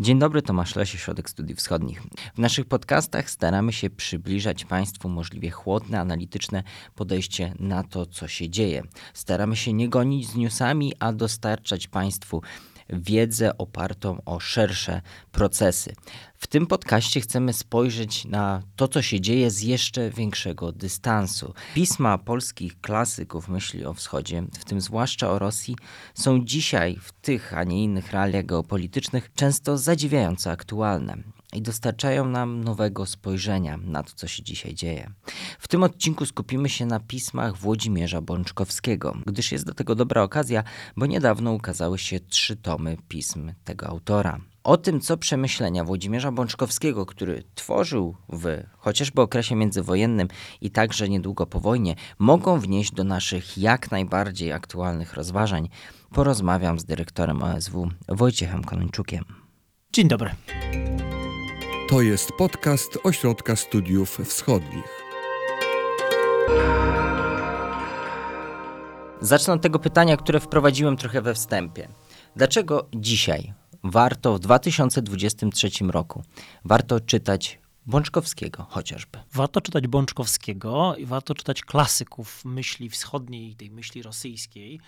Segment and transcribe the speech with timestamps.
[0.00, 2.02] Dzień dobry, Tomasz Lesie, Środek Studiów Wschodnich.
[2.34, 6.62] W naszych podcastach staramy się przybliżać Państwu możliwie chłodne, analityczne
[6.94, 8.82] podejście na to, co się dzieje.
[9.14, 12.42] Staramy się nie gonić z newsami, a dostarczać Państwu
[12.92, 15.02] wiedzę opartą o szersze
[15.32, 15.94] procesy.
[16.36, 21.54] W tym podcaście chcemy spojrzeć na to, co się dzieje z jeszcze większego dystansu.
[21.74, 25.76] Pisma polskich klasyków myśli o wschodzie, w tym zwłaszcza o Rosji,
[26.14, 31.16] są dzisiaj w tych, a nie innych realiach geopolitycznych często zadziwiająco aktualne
[31.54, 35.10] i dostarczają nam nowego spojrzenia na to, co się dzisiaj dzieje.
[35.58, 40.64] W tym odcinku skupimy się na pismach Włodzimierza Bączkowskiego, gdyż jest do tego dobra okazja,
[40.96, 44.40] bo niedawno ukazały się trzy tomy pism tego autora.
[44.64, 50.28] O tym, co przemyślenia Włodzimierza Bączkowskiego, który tworzył w chociażby okresie międzywojennym
[50.60, 55.68] i także niedługo po wojnie, mogą wnieść do naszych jak najbardziej aktualnych rozważań,
[56.12, 59.24] porozmawiam z dyrektorem OSW Wojciechem Konończukiem.
[59.92, 60.30] Dzień dobry.
[61.90, 65.02] To jest podcast Ośrodka Studiów Wschodnich.
[69.20, 71.88] Zacznę od tego pytania, które wprowadziłem trochę we wstępie.
[72.36, 73.52] Dlaczego dzisiaj
[73.84, 76.22] warto w 2023 roku
[76.64, 79.18] warto czytać Bączkowskiego chociażby?
[79.32, 84.80] Warto czytać Bączkowskiego i warto czytać klasyków myśli wschodniej, tej myśli rosyjskiej,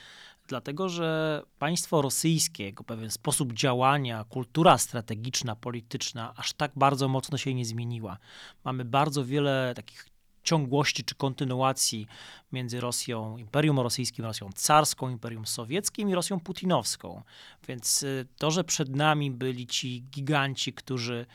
[0.46, 7.38] dlatego że państwo rosyjskie, jego pewien sposób działania, kultura strategiczna, polityczna aż tak bardzo mocno
[7.38, 8.18] się nie zmieniła.
[8.64, 12.06] Mamy bardzo wiele takich ciągłości czy kontynuacji
[12.52, 17.22] między Rosją, Imperium Rosyjskim, Rosją carską, Imperium Sowieckim i Rosją putinowską.
[17.68, 21.26] Więc y, to, że przed nami byli ci giganci, którzy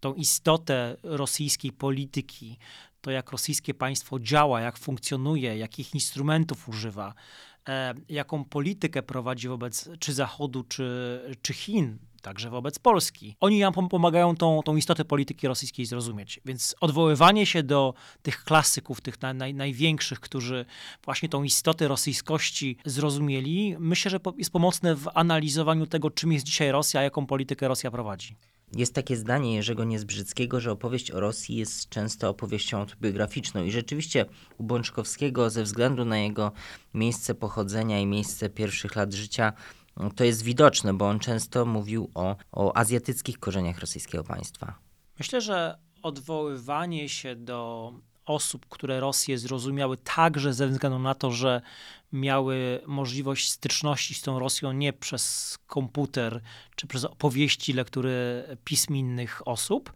[0.00, 2.58] tą istotę rosyjskiej polityki,
[3.00, 7.14] to jak rosyjskie państwo działa, jak funkcjonuje, jakich instrumentów używa,
[8.08, 13.36] jaką politykę prowadzi wobec czy Zachodu, czy, czy Chin, także wobec Polski.
[13.40, 16.40] Oni nam pomagają tą, tą istotę polityki rosyjskiej zrozumieć.
[16.44, 20.64] Więc odwoływanie się do tych klasyków, tych na, naj, największych, którzy
[21.04, 26.72] właśnie tą istotę rosyjskości zrozumieli, myślę, że jest pomocne w analizowaniu tego, czym jest dzisiaj
[26.72, 28.36] Rosja, jaką politykę Rosja prowadzi.
[28.76, 34.26] Jest takie zdanie Jerzego Niezbrzyckiego, że opowieść o Rosji jest często opowieścią autobiograficzną i rzeczywiście
[34.58, 36.52] u Bączkowskiego ze względu na jego
[36.94, 39.52] miejsce pochodzenia i miejsce pierwszych lat życia
[40.16, 44.74] to jest widoczne, bo on często mówił o, o azjatyckich korzeniach rosyjskiego państwa.
[45.18, 47.92] Myślę, że odwoływanie się do
[48.26, 51.62] osób, które Rosję zrozumiały także ze względu na to, że
[52.12, 56.40] miały możliwość styczności z tą Rosją nie przez komputer
[56.76, 59.92] czy przez opowieści, lektury pism innych osób,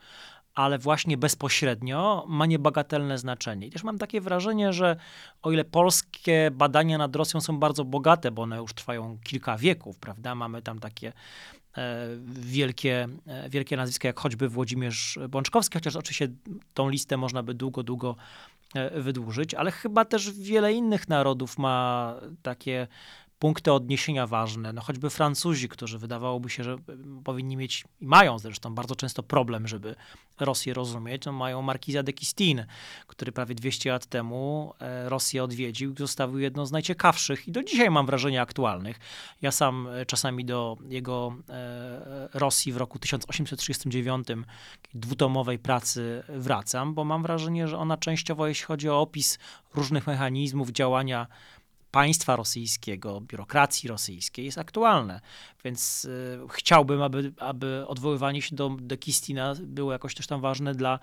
[0.55, 3.67] ale właśnie bezpośrednio ma niebagatelne znaczenie.
[3.67, 4.97] I też mam takie wrażenie, że
[5.43, 9.99] o ile polskie badania nad Rosją są bardzo bogate, bo one już trwają kilka wieków,
[9.99, 10.35] prawda?
[10.35, 11.13] Mamy tam takie
[11.77, 16.29] e, wielkie, e, wielkie nazwiska, jak choćby Włodzimierz Bączkowski, chociaż oczywiście
[16.75, 18.17] tą listę można by długo, długo
[18.75, 22.87] e, wydłużyć, ale chyba też wiele innych narodów ma takie
[23.39, 24.73] punkty odniesienia ważne.
[24.73, 26.77] No choćby Francuzi, którzy wydawałoby się, że
[27.25, 29.95] powinni mieć i mają zresztą bardzo często problem, żeby
[30.41, 31.25] Rosję rozumieć.
[31.27, 32.65] No mają Markiza de Kistin,
[33.07, 37.63] który prawie 200 lat temu e, Rosję odwiedził i zostawił jedną z najciekawszych i do
[37.63, 38.99] dzisiaj mam wrażenie aktualnych.
[39.43, 44.29] Ja sam e, czasami do jego e, Rosji w roku 1839,
[44.95, 49.39] dwutomowej pracy wracam, bo mam wrażenie, że ona częściowo, jeśli chodzi o opis
[49.75, 51.27] różnych mechanizmów działania
[51.95, 55.21] państwa rosyjskiego, biurokracji rosyjskiej jest aktualne.
[55.65, 60.75] Więc y, chciałbym, aby, aby odwoływanie się do, do Kistina było jakoś też tam ważne
[60.75, 60.99] dla,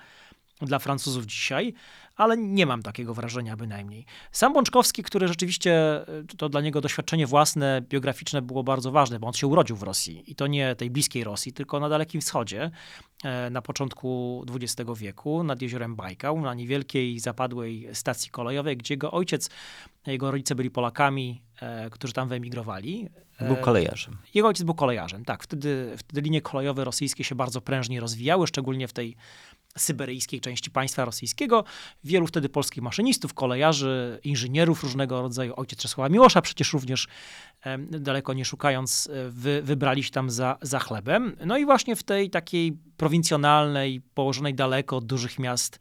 [0.68, 1.74] dla Francuzów dzisiaj,
[2.16, 4.06] ale nie mam takiego wrażenia bynajmniej.
[4.32, 6.02] Sam Bączkowski, który rzeczywiście,
[6.34, 9.84] y, to dla niego doświadczenie własne, biograficzne było bardzo ważne, bo on się urodził w
[9.84, 12.72] Rosji i to nie tej bliskiej Rosji, tylko na Dalekim Wschodzie
[13.24, 19.12] e, na początku XX wieku nad jeziorem Bajkał, na niewielkiej zapadłej stacji kolejowej, gdzie jego
[19.12, 19.50] ojciec,
[20.08, 23.10] jego rodzice byli Polakami, e, którzy tam wyemigrowali.
[23.40, 24.18] E, był kolejarzem.
[24.34, 25.44] Jego ojciec był kolejarzem, tak.
[25.44, 29.16] Wtedy, wtedy linie kolejowe rosyjskie się bardzo prężnie rozwijały, szczególnie w tej
[29.78, 31.64] syberyjskiej części państwa rosyjskiego.
[32.04, 37.08] Wielu wtedy polskich maszynistów, kolejarzy, inżynierów różnego rodzaju, ojciec Czesława Miłosza przecież również
[37.92, 41.36] daleko nie szukając, e, wy, wybrali się tam za, za chlebem.
[41.46, 45.80] No i właśnie w tej takiej prowincjonalnej, położonej daleko od dużych miast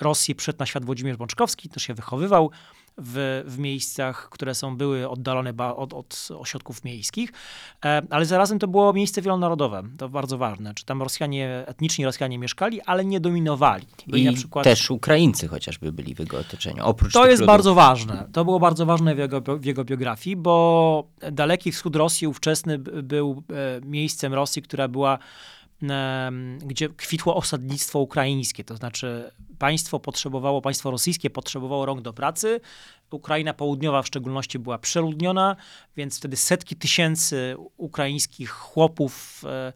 [0.00, 2.50] Rosji przed na świat Włodzimierz Bączkowski, też się wychowywał
[2.98, 7.32] w, w miejscach, które są były oddalone od, od ośrodków miejskich,
[7.84, 10.74] e, ale zarazem to było miejsce wielonarodowe, to bardzo ważne.
[10.74, 13.86] Czy tam Rosjanie, etniczni Rosjanie mieszkali, ale nie dominowali.
[14.06, 14.64] I przykład...
[14.64, 17.46] też Ukraińcy chociażby byli w jego otoczeniu, oprócz To jest ludów.
[17.46, 18.28] bardzo ważne.
[18.32, 23.42] To było bardzo ważne w jego, w jego biografii, bo daleki wschód Rosji ówczesny był
[23.50, 25.18] e, miejscem Rosji, która była
[26.58, 32.60] gdzie kwitło osadnictwo ukraińskie, to znaczy państwo potrzebowało, państwo rosyjskie potrzebowało rąk do pracy,
[33.10, 35.56] Ukraina Południowa w szczególności była przeludniona,
[35.96, 39.72] więc wtedy setki tysięcy ukraińskich chłopów e,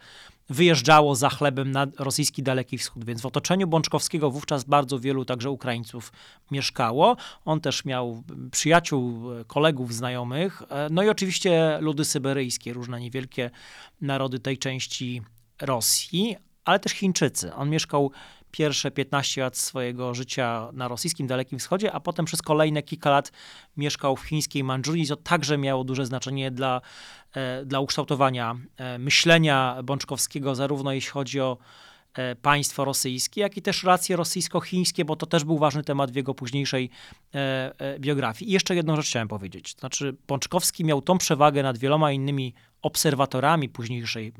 [0.49, 5.51] wyjeżdżało za chlebem na rosyjski Daleki Wschód, więc w otoczeniu Bączkowskiego wówczas bardzo wielu także
[5.51, 6.13] Ukraińców
[6.51, 7.17] mieszkało.
[7.45, 13.51] On też miał przyjaciół, e, kolegów, znajomych, e, no i oczywiście ludy syberyjskie, różne niewielkie
[14.01, 15.23] narody tej części
[15.61, 17.55] Rosji, ale też Chińczycy.
[17.55, 18.13] On mieszkał
[18.51, 23.33] pierwsze 15 lat swojego życia na rosyjskim Dalekim Wschodzie, a potem przez kolejne kilka lat
[23.77, 25.07] mieszkał w chińskiej Mandżurii.
[25.07, 26.81] To także miało duże znaczenie dla,
[27.35, 31.59] e, dla ukształtowania e, myślenia Bączkowskiego, zarówno jeśli chodzi o
[32.15, 36.17] e, państwo rosyjskie, jak i też relacje rosyjsko-chińskie, bo to też był ważny temat w
[36.17, 36.91] jego późniejszej
[37.99, 38.51] biografii.
[38.51, 39.75] I jeszcze jedną rzecz chciałem powiedzieć.
[39.75, 44.33] To znaczy, Bączkowski miał tą przewagę nad wieloma innymi obserwatorami późniejszej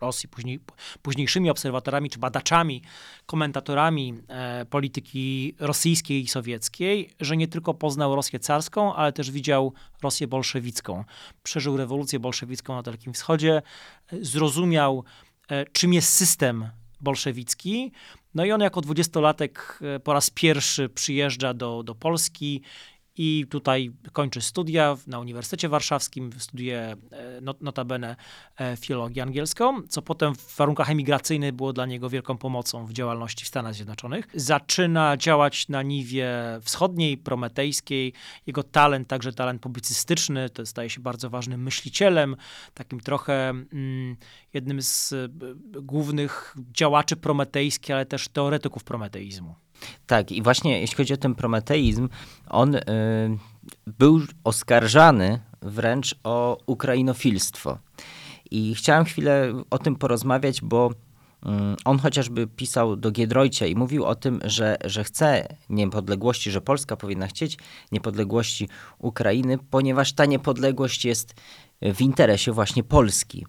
[0.00, 0.60] Rosji, później,
[1.02, 2.82] późniejszymi obserwatorami czy badaczami,
[3.26, 9.72] komentatorami e, polityki rosyjskiej i sowieckiej, że nie tylko poznał Rosję carską, ale też widział
[10.02, 11.04] Rosję bolszewicką.
[11.42, 13.62] Przeżył rewolucję bolszewicką na Dalekim Wschodzie,
[14.12, 15.04] e, zrozumiał,
[15.48, 16.68] e, czym jest system
[17.00, 17.92] bolszewicki.
[18.34, 22.62] No i on jako dwudziestolatek e, po raz pierwszy przyjeżdża do, do Polski
[23.18, 26.96] i tutaj kończy studia na Uniwersytecie Warszawskim, studiuje
[27.40, 28.16] not- notabene
[28.60, 33.44] e, filologię angielską, co potem w warunkach emigracyjnych było dla niego wielką pomocą w działalności
[33.44, 34.28] w Stanach Zjednoczonych.
[34.34, 36.30] Zaczyna działać na niwie
[36.62, 38.12] wschodniej, prometejskiej.
[38.46, 42.36] Jego talent, także talent publicystyczny, to staje się bardzo ważnym myślicielem,
[42.74, 44.16] takim trochę mm,
[44.54, 45.28] jednym z e,
[45.82, 49.54] głównych działaczy prometejskich, ale też teoretyków prometeizmu.
[50.06, 52.08] Tak, i właśnie jeśli chodzi o ten prometeizm,
[52.48, 52.80] on y,
[53.86, 57.78] był oskarżany wręcz o ukrainofilstwo.
[58.50, 60.90] I chciałem chwilę o tym porozmawiać, bo
[61.46, 66.60] mm, on chociażby pisał do Giedroycia i mówił o tym, że, że chce niepodległości, że
[66.60, 67.58] Polska powinna chcieć
[67.92, 71.34] niepodległości Ukrainy, ponieważ ta niepodległość jest
[71.82, 73.46] w interesie właśnie Polski.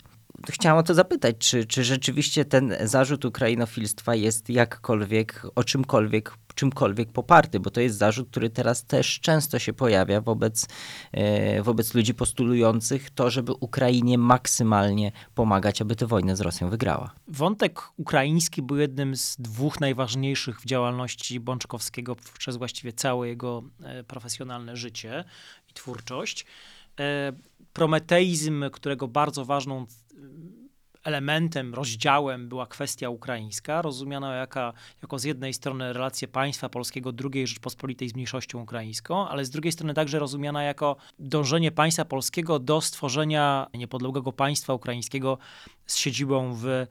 [0.49, 7.11] Chciałem o to zapytać, czy, czy rzeczywiście ten zarzut ukrainofilstwa jest jakkolwiek, o czymkolwiek, czymkolwiek
[7.11, 10.67] poparty, bo to jest zarzut, który teraz też często się pojawia wobec,
[11.11, 17.11] e, wobec ludzi postulujących to, żeby Ukrainie maksymalnie pomagać, aby tę wojnę z Rosją wygrała.
[17.27, 24.03] Wątek ukraiński był jednym z dwóch najważniejszych w działalności Bączkowskiego przez właściwie całe jego e,
[24.03, 25.23] profesjonalne życie
[25.69, 26.45] i twórczość.
[26.99, 27.33] E,
[27.73, 29.85] Prometeizm, którego bardzo ważną
[31.03, 37.47] elementem, rozdziałem była kwestia ukraińska, rozumiana jaka, jako z jednej strony relacje państwa polskiego II
[37.47, 42.81] Rzeczpospolitej z mniejszością ukraińską, ale z drugiej strony także rozumiana jako dążenie państwa polskiego do
[42.81, 45.37] stworzenia niepodległego państwa ukraińskiego
[45.85, 46.87] z siedzibą w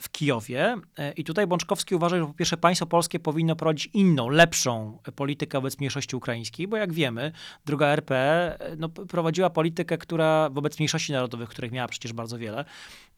[0.00, 0.76] w Kijowie.
[1.16, 5.78] I tutaj Bączkowski uważa, że po pierwsze państwo polskie powinno prowadzić inną, lepszą politykę wobec
[5.78, 7.32] mniejszości ukraińskiej, bo jak wiemy,
[7.66, 12.64] druga RP no, prowadziła politykę, która wobec mniejszości narodowych, których miała przecież bardzo wiele,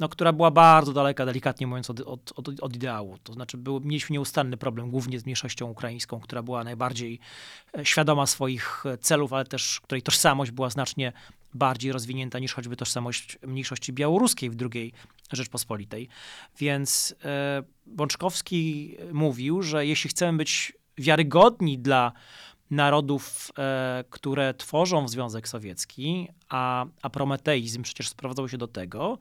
[0.00, 3.18] no, która była bardzo daleka, delikatnie mówiąc, od, od, od, od ideału.
[3.22, 7.20] To znaczy był, mieliśmy nieustanny problem, głównie z mniejszością ukraińską, która była najbardziej
[7.82, 11.12] świadoma swoich celów, ale też której tożsamość była znacznie
[11.54, 14.92] bardziej rozwinięta niż choćby tożsamość mniejszości białoruskiej w II
[15.32, 16.08] Rzeczpospolitej.
[16.58, 22.12] Więc e, Bączkowski mówił, że jeśli chcemy być wiarygodni dla
[22.70, 29.18] narodów, e, które tworzą Związek Sowiecki, a, a prometeizm przecież sprowadzał się do tego,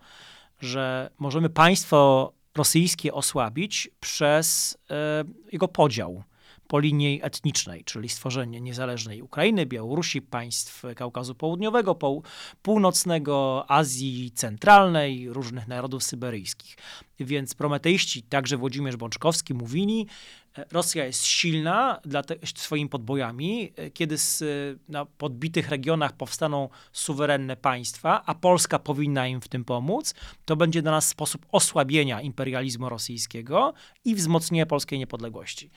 [0.60, 6.24] że możemy państwo rosyjskie osłabić przez e, jego podział
[6.68, 12.00] po linii etnicznej, czyli stworzenie niezależnej Ukrainy, Białorusi, państw Kaukazu Południowego,
[12.62, 16.78] Północnego, Azji Centralnej, różnych narodów syberyjskich.
[17.20, 20.08] Więc prometeiści, także Włodzimierz Bączkowski, mówili,
[20.72, 24.44] Rosja jest silna dla te, swoimi podbojami, kiedy z,
[24.90, 30.14] na podbitych regionach powstaną suwerenne państwa, a Polska powinna im w tym pomóc,
[30.46, 33.74] to będzie dla nas sposób osłabienia imperializmu rosyjskiego
[34.06, 35.70] i wzmocnienia polskiej niepodległości.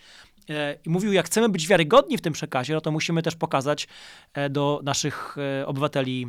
[0.84, 3.88] I mówił, jak chcemy być wiarygodni w tym przekazie, no to musimy też pokazać
[4.50, 6.26] do naszych obywateli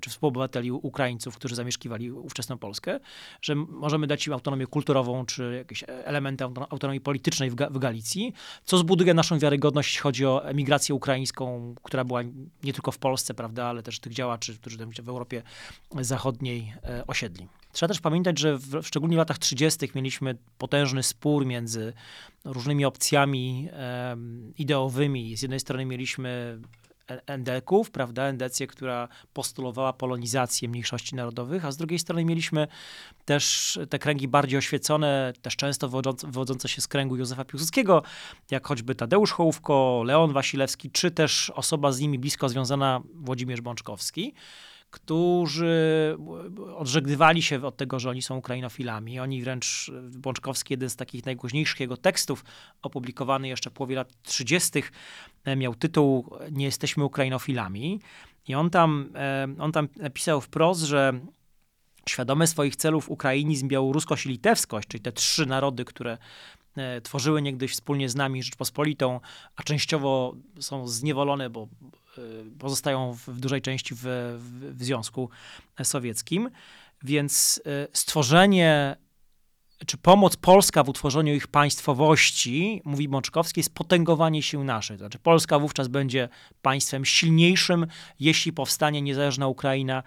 [0.00, 3.00] czy współobywateli Ukraińców, którzy zamieszkiwali ówczesną Polskę,
[3.42, 8.32] że możemy dać im autonomię kulturową czy jakieś elementy autonomii politycznej w, w Galicji,
[8.64, 12.22] co zbuduje naszą wiarygodność, jeśli chodzi o emigrację ukraińską, która była
[12.64, 15.42] nie tylko w Polsce, prawda, ale też tych działaczy, którzy w Europie
[16.00, 16.74] Zachodniej
[17.06, 17.48] osiedli.
[17.72, 19.88] Trzeba też pamiętać, że w, szczególnie w latach 30.
[19.94, 21.92] mieliśmy potężny spór między
[22.44, 24.16] różnymi opcjami e,
[24.58, 25.36] ideowymi.
[25.36, 26.60] Z jednej strony mieliśmy
[27.26, 32.68] endeków, prawda, endecję, która postulowała polonizację mniejszości narodowych, a z drugiej strony mieliśmy
[33.24, 38.02] też te kręgi bardziej oświecone, też często wywodzące, wywodzące się z kręgu Józefa Piłsudskiego,
[38.50, 44.34] jak choćby Tadeusz Hołówko, Leon Wasilewski, czy też osoba z nimi blisko związana Włodzimierz Bączkowski
[44.92, 46.16] którzy
[46.76, 49.20] odżegnywali się od tego, że oni są Ukrainofilami.
[49.20, 52.44] Oni wręcz, Bączkowski, jeden z takich najgłośniejszych jego tekstów,
[52.82, 54.82] opublikowany jeszcze w połowie lat 30.,
[55.56, 58.00] miał tytuł Nie jesteśmy Ukrainofilami.
[58.48, 61.20] I on tam, e, on tam napisał wprost, że
[62.08, 66.18] świadome swoich celów ukrainizm, białoruskość i litewskość, czyli te trzy narody, które e,
[67.02, 69.20] tworzyły niegdyś wspólnie z nami Rzeczpospolitą,
[69.56, 71.68] a częściowo są zniewolone, bo
[72.18, 74.00] Y, pozostają w dużej części w,
[74.38, 75.30] w, Związku
[75.82, 76.50] Sowieckim.
[77.02, 78.96] Więc y, stworzenie
[79.86, 84.98] czy pomoc Polska w utworzeniu ich państwowości, mówi Mączkowski, jest potęgowanie sił naszych.
[84.98, 86.28] Znaczy Polska wówczas będzie
[86.62, 87.86] państwem silniejszym,
[88.20, 90.02] jeśli powstanie niezależna Ukraina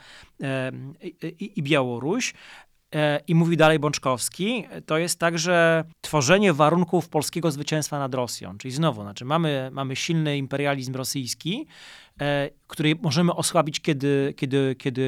[1.39, 2.33] i, i Białoruś.
[2.95, 8.57] E, I mówi dalej Bączkowski, to jest także tworzenie warunków polskiego zwycięstwa nad Rosją.
[8.57, 11.67] Czyli znowu, znaczy mamy, mamy silny imperializm rosyjski,
[12.21, 15.03] E, który możemy osłabić, kiedy, kiedy, kiedy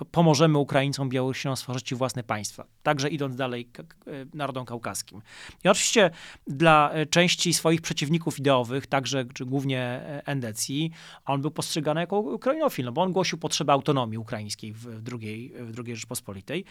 [0.00, 2.66] e, pomożemy Ukraińcom, Białorusinom stworzyć własne państwa.
[2.82, 5.22] Także idąc dalej e, narodom kaukaskim.
[5.64, 6.10] I oczywiście
[6.46, 10.90] dla części swoich przeciwników ideowych, także czy głównie Endecji,
[11.24, 15.72] on był postrzegany jako ukrainofil, no bo on głosił potrzebę autonomii ukraińskiej w drugiej, w
[15.72, 16.64] drugiej Rzeczpospolitej.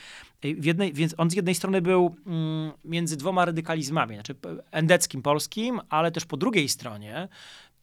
[0.44, 4.36] W jednej, więc on z jednej strony był mm, między dwoma radykalizmami, znaczy
[4.72, 7.28] endeckim polskim, ale też po drugiej stronie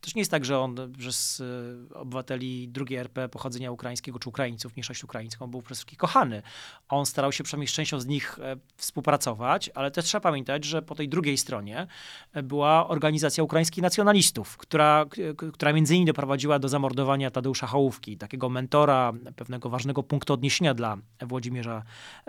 [0.03, 4.77] to nie jest tak, że on przez y, obywateli drugiej RP pochodzenia ukraińskiego czy Ukraińców,
[4.77, 6.43] mniejszość ukraińską, był przez wszystkich kochany.
[6.89, 10.83] On starał się przynajmniej z częścią z nich e, współpracować, ale też trzeba pamiętać, że
[10.83, 11.87] po tej drugiej stronie
[12.33, 15.05] e, była organizacja ukraińskich nacjonalistów, która,
[15.53, 20.97] która między innymi doprowadziła do zamordowania Tadeusza Hołówki, takiego mentora, pewnego ważnego punktu odniesienia dla
[21.21, 21.83] Włodzimierza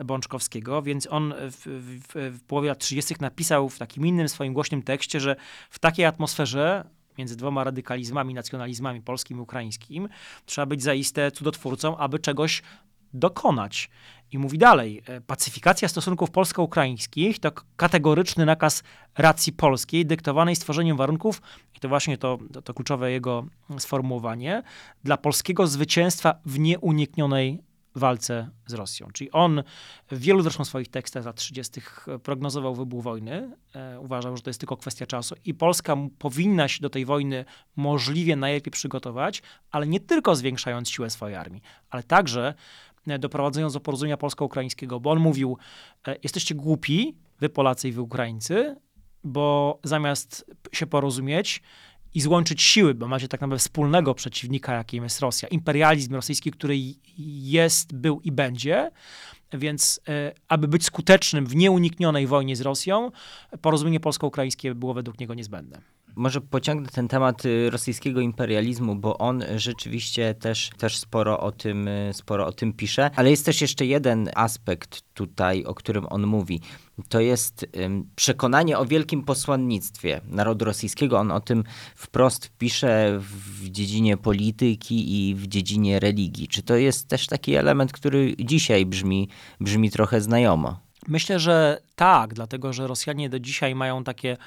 [0.05, 3.15] Bączkowskiego, więc on w, w, w połowie lat 30.
[3.19, 5.35] napisał w takim innym swoim głośnym tekście, że
[5.69, 6.85] w takiej atmosferze
[7.17, 10.09] między dwoma radykalizmami, nacjonalizmami polskim i ukraińskim,
[10.45, 12.61] trzeba być zaiste cudotwórcą, aby czegoś
[13.13, 13.89] dokonać.
[14.31, 18.83] I mówi dalej, e, pacyfikacja stosunków polsko-ukraińskich to kategoryczny nakaz
[19.17, 21.41] racji polskiej, dyktowanej stworzeniem warunków,
[21.75, 23.45] i to właśnie to, to, to kluczowe jego
[23.77, 24.63] sformułowanie,
[25.03, 27.63] dla polskiego zwycięstwa w nieuniknionej
[27.95, 29.07] walce z Rosją.
[29.13, 29.63] Czyli on
[30.11, 31.81] w wielu zresztą swoich tekstach lat 30.
[32.23, 33.57] prognozował wybuch wojny.
[33.75, 37.45] E, uważał, że to jest tylko kwestia czasu i Polska powinna się do tej wojny
[37.75, 42.53] możliwie najlepiej przygotować, ale nie tylko zwiększając siłę swojej armii, ale także
[43.07, 45.57] e, doprowadzając do porozumienia polsko-ukraińskiego, bo on mówił,
[46.07, 48.75] e, jesteście głupi, wy Polacy i wy Ukraińcy,
[49.23, 51.61] bo zamiast się porozumieć,
[52.13, 55.47] i złączyć siły, bo macie tak naprawdę wspólnego przeciwnika, jakim jest Rosja.
[55.47, 56.75] Imperializm rosyjski, który
[57.17, 58.91] jest, był i będzie.
[59.53, 63.11] Więc, e, aby być skutecznym w nieuniknionej wojnie z Rosją,
[63.61, 65.92] porozumienie polsko-ukraińskie było według niego niezbędne.
[66.15, 71.87] Może pociągnę ten temat y, rosyjskiego imperializmu, bo on rzeczywiście też, też sporo, o tym,
[71.87, 73.09] y, sporo o tym pisze.
[73.15, 76.61] Ale jest też jeszcze jeden aspekt tutaj, o którym on mówi.
[77.09, 77.65] To jest
[78.15, 81.19] przekonanie o wielkim posłannictwie narodu rosyjskiego.
[81.19, 81.63] On o tym
[81.95, 86.47] wprost pisze w dziedzinie polityki i w dziedzinie religii.
[86.47, 89.29] Czy to jest też taki element, który dzisiaj brzmi,
[89.59, 90.79] brzmi trochę znajomo?
[91.07, 94.37] Myślę, że tak, dlatego że Rosjanie do dzisiaj mają takie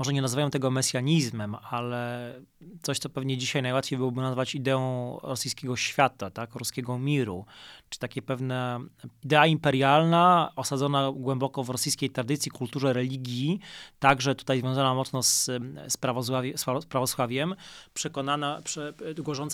[0.00, 2.34] może nie nazywają tego mesjanizmem, ale
[2.82, 7.44] coś, co pewnie dzisiaj najłatwiej byłoby nazwać ideą rosyjskiego świata, tak, ruskiego miru,
[7.88, 8.80] czy takie pewne
[9.24, 13.60] idea imperialna, osadzona głęboko w rosyjskiej tradycji, kulturze, religii,
[13.98, 15.44] także tutaj związana mocno z,
[15.86, 15.98] z,
[16.80, 17.54] z prawosławiem,
[17.94, 18.92] przekonana, prze,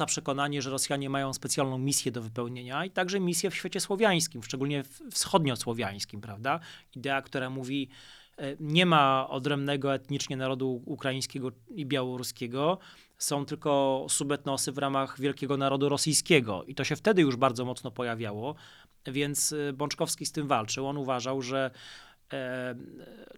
[0.06, 4.84] przekonanie, że Rosjanie mają specjalną misję do wypełnienia i także misję w świecie słowiańskim, szczególnie
[5.10, 6.60] wschodniosłowiańskim, prawda?
[6.96, 7.88] Idea, która mówi,
[8.60, 12.78] nie ma odrębnego etnicznie narodu ukraińskiego i białoruskiego.
[13.18, 16.64] Są tylko subetnosy w ramach wielkiego narodu rosyjskiego.
[16.64, 18.54] I to się wtedy już bardzo mocno pojawiało,
[19.06, 20.86] więc e, Bączkowski z tym walczył.
[20.86, 21.70] On uważał, że
[22.32, 22.74] e,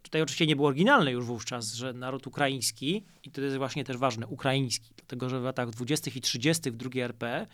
[0.02, 3.96] tutaj oczywiście nie było oryginalne już wówczas, że naród ukraiński, i to jest właśnie też
[3.96, 6.10] ważne, ukraiński, dlatego że w latach 20.
[6.14, 6.70] i 30.
[6.70, 7.46] w II RP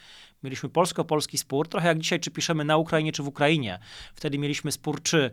[0.42, 3.78] mieliśmy polsko-polski spór, trochę jak dzisiaj, czy piszemy na Ukrainie, czy w Ukrainie.
[4.14, 5.30] Wtedy mieliśmy spór, czy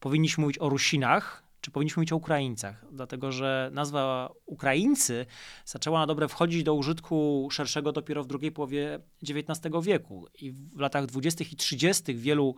[0.00, 5.26] powinniśmy mówić o Rusinach, czy powinniśmy mówić o Ukraińcach, dlatego że nazwa Ukraińcy
[5.64, 10.80] zaczęła na dobre wchodzić do użytku szerszego dopiero w drugiej połowie XIX wieku i w
[10.80, 11.44] latach 20.
[11.52, 12.14] i 30.
[12.14, 12.56] wielu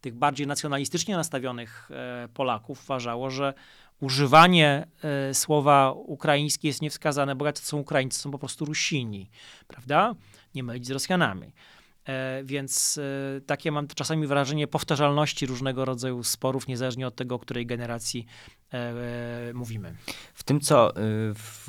[0.00, 3.54] tych bardziej nacjonalistycznie nastawionych e, Polaków uważało, że
[4.00, 9.30] używanie e, słowa ukraińskie jest niewskazane, bo to są Ukraińcy, są po prostu Rusini,
[9.66, 10.14] prawda?
[10.54, 11.52] Nie mylić z Rosjanami.
[12.10, 17.38] E, więc e, takie mam czasami wrażenie powtarzalności różnego rodzaju sporów, niezależnie od tego, o
[17.38, 18.26] której generacji
[18.72, 19.96] e, mówimy.
[20.34, 20.92] W tym, co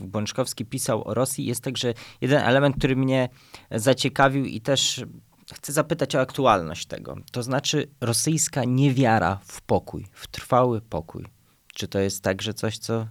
[0.02, 3.30] Bączkowski pisał o Rosji, jest także jeden element, który mnie
[3.72, 5.06] zaciekawił i też
[5.54, 7.16] chcę zapytać o aktualność tego.
[7.32, 11.26] To znaczy rosyjska niewiara w pokój, w trwały pokój.
[11.74, 13.08] Czy to jest także coś, co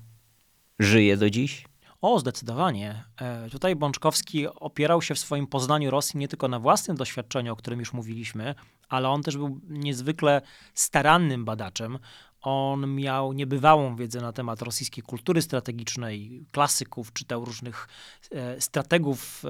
[0.78, 1.69] żyje do dziś?
[2.00, 3.04] O, zdecydowanie.
[3.20, 7.56] E, Tutaj Bączkowski opierał się w swoim poznaniu Rosji nie tylko na własnym doświadczeniu, o
[7.56, 8.54] którym już mówiliśmy,
[8.88, 10.42] ale on też był niezwykle
[10.74, 11.98] starannym badaczem.
[12.42, 17.88] On miał niebywałą wiedzę na temat rosyjskiej kultury strategicznej, klasyków, czytał różnych
[18.30, 19.42] e, strategów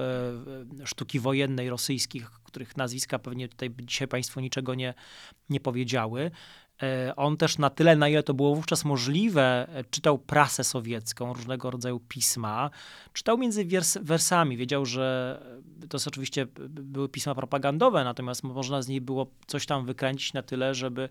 [0.81, 4.93] e, sztuki wojennej rosyjskich, których nazwiska pewnie tutaj dzisiaj Państwo niczego nie,
[5.49, 6.31] nie powiedziały.
[6.83, 11.33] E, On też na tyle, na ile to było wówczas możliwe, e, czytał prasę sowiecką,
[11.33, 12.69] różnego rodzaju pisma.
[13.13, 14.57] Czytał między wiers wersami.
[14.57, 15.37] Wiedział, że
[15.83, 20.33] e, to jest oczywiście były pisma propagandowe, natomiast można z niej było coś tam wykręcić
[20.33, 21.09] na tyle, żeby,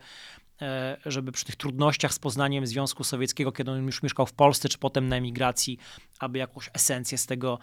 [1.07, 4.79] żeby przy tych trudnościach z poznaniem Związku Sowieckiego, kiedy on już mieszkał w Polsce, czy
[4.79, 5.79] potem na emigracji,
[6.19, 7.59] aby jakąś esencję z tego,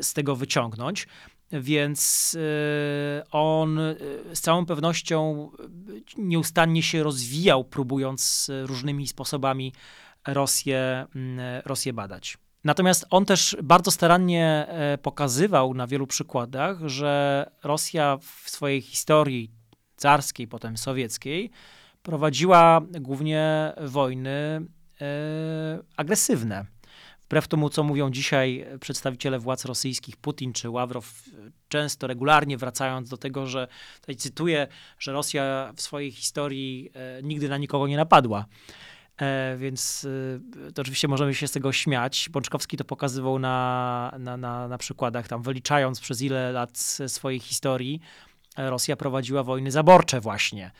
[0.00, 1.06] z tego wyciągnąć.
[1.52, 3.94] Więc e, on e,
[4.34, 5.50] z całą pewnością
[6.18, 9.72] nieustannie się rozwijał, próbując e, różnymi sposobami
[10.26, 11.06] Rosję,
[11.64, 12.38] Rosję badać.
[12.64, 14.66] Natomiast on też bardzo starannie
[15.02, 19.50] pokazywał na wielu przykładach, że Rosja w swojej historii
[19.96, 21.50] carskiej, potem sowieckiej,
[22.02, 24.66] prowadziła głównie wojny
[25.96, 26.66] agresywne.
[27.32, 31.22] Wbrew temu, co mówią dzisiaj przedstawiciele władz rosyjskich, Putin czy Ławrow,
[31.68, 33.68] często regularnie wracając do tego, że
[34.00, 38.44] tutaj cytuję, że Rosja w swojej historii e, nigdy na nikogo nie napadła.
[39.20, 40.06] E, więc
[40.68, 42.28] e, to oczywiście możemy się z tego śmiać.
[42.30, 48.00] Bączkowski to pokazywał na, na, na, na przykładach, tam wyliczając przez ile lat swojej historii
[48.56, 50.70] e, Rosja prowadziła wojny zaborcze właśnie.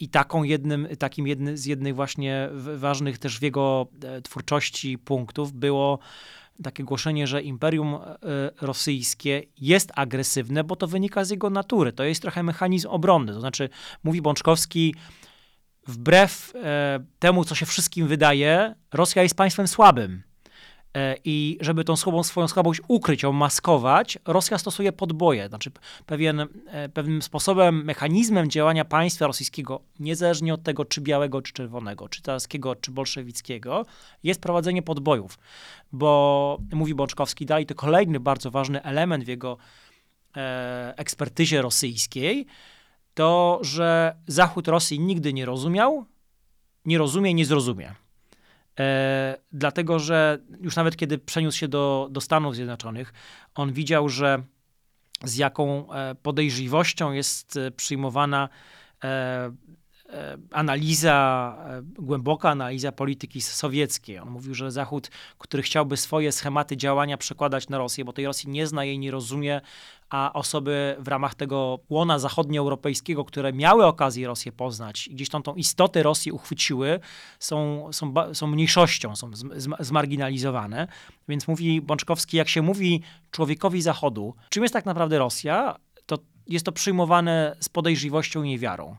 [0.00, 5.52] I taką jednym, takim jednym z jednych właśnie ważnych też w jego e, twórczości punktów
[5.52, 5.98] było
[6.62, 7.98] takie głoszenie, że Imperium e,
[8.60, 11.92] Rosyjskie jest agresywne, bo to wynika z jego natury.
[11.92, 13.32] To jest trochę mechanizm obronny.
[13.32, 13.68] To znaczy,
[14.04, 14.94] mówi Bączkowski,
[15.86, 20.29] wbrew e, temu, co się wszystkim wydaje, Rosja jest państwem słabym.
[20.96, 25.48] E, I żeby tą słabą, swoją słabość ukryć, ją maskować, Rosja stosuje podboje.
[25.48, 25.70] Znaczy
[26.06, 32.08] pewien, e, pewnym sposobem, mechanizmem działania państwa rosyjskiego, niezależnie od tego, czy białego, czy czerwonego,
[32.08, 33.86] czy carskiego, czy bolszewickiego,
[34.22, 35.38] jest prowadzenie podbojów.
[35.92, 39.56] Bo, mówi Bączkowski dalej, to kolejny bardzo ważny element w jego
[40.36, 42.46] e, ekspertyzie rosyjskiej,
[43.14, 46.04] to, że Zachód Rosji nigdy nie rozumiał,
[46.84, 47.94] nie rozumie nie zrozumie.
[48.80, 53.12] E, dlatego, że już nawet kiedy przeniósł się do, do Stanów Zjednoczonych,
[53.54, 54.42] on widział, że
[55.24, 58.48] z jaką e, podejrzliwością jest e, przyjmowana
[59.04, 59.50] e,
[60.50, 64.18] analiza, e, głęboka analiza polityki sowieckiej.
[64.18, 68.50] On mówił, że Zachód, który chciałby swoje schematy działania przekładać na Rosję, bo tej Rosji
[68.50, 69.60] nie zna, jej nie rozumie,
[70.10, 75.42] a osoby w ramach tego łona zachodnioeuropejskiego, które miały okazję Rosję poznać i gdzieś tam
[75.42, 77.00] tą istotę Rosji uchwyciły,
[77.38, 80.88] są, są, są mniejszością, są zm- zm- zmarginalizowane.
[81.28, 86.66] Więc mówi Bączkowski, jak się mówi człowiekowi Zachodu, czym jest tak naprawdę Rosja, to jest
[86.66, 88.96] to przyjmowane z podejrzliwością i niewiarą.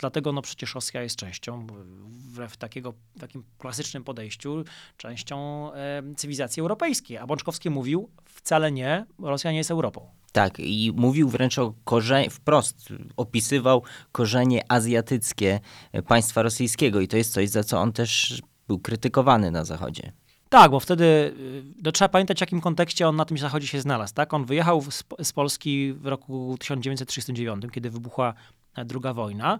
[0.00, 4.64] Dlatego no przecież Rosja jest częścią, wbrew takiego, takim klasycznym podejściu,
[4.96, 7.18] częścią e, cywilizacji europejskiej.
[7.18, 10.08] A Bączkowski mówił, wcale nie, Rosja nie jest Europą.
[10.32, 13.82] Tak, i mówił wręcz o korzeniu, wprost opisywał
[14.12, 15.60] korzenie azjatyckie
[16.06, 20.12] państwa rosyjskiego i to jest coś, za co on też był krytykowany na Zachodzie.
[20.48, 23.80] Tak, bo wtedy y, no, trzeba pamiętać, w jakim kontekście on na tym zachodzie się
[23.80, 24.14] znalazł.
[24.14, 24.34] Tak?
[24.34, 28.34] On wyjechał z, z Polski w roku 1939, kiedy wybuchła
[28.76, 29.58] e, druga wojna,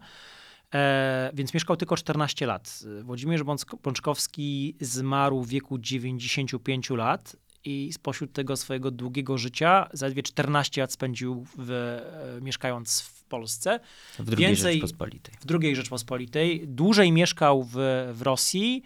[0.75, 2.79] e, więc mieszkał tylko 14 lat.
[3.03, 3.42] Włodzimierz
[3.83, 10.92] Bączkowski zmarł w wieku 95 lat i spośród tego swojego długiego życia zaledwie 14 lat
[10.92, 13.81] spędził w, e, mieszkając w Polsce
[14.18, 15.35] W drugiej Więcej- Rzeczpospolitej.
[15.40, 17.75] w II Rzeczpospolitej, dłużej mieszkał w,
[18.12, 18.83] w Rosji,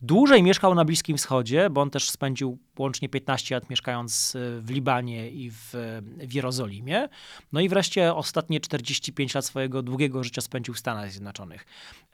[0.00, 4.70] dłużej mieszkał na Bliskim Wschodzie, bo on też spędził łącznie 15 lat mieszkając y, w
[4.70, 5.74] Libanie i w,
[6.18, 7.08] w Jerozolimie.
[7.52, 11.66] No i wreszcie ostatnie 45 lat swojego długiego życia spędził w Stanach Zjednoczonych.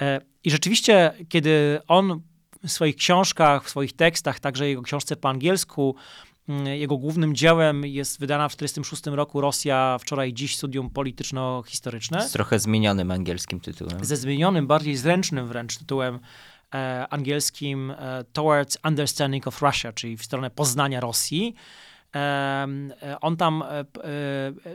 [0.02, 2.20] E, I rzeczywiście, kiedy on
[2.66, 5.94] w swoich książkach, w swoich tekstach, także jego książce po angielsku,
[6.48, 12.32] mm, jego głównym dziełem jest wydana w 1946 roku Rosja wczoraj dziś studium polityczno-historyczne Z
[12.32, 14.04] trochę zmienionym angielskim tytułem.
[14.04, 16.18] ze zmienionym, bardziej zręcznym wręcz tytułem e,
[17.10, 21.54] angielskim e, Towards Understanding of Russia, czyli w stronę poznania Rosji.
[22.14, 22.66] E,
[23.20, 23.84] On tam, e, e,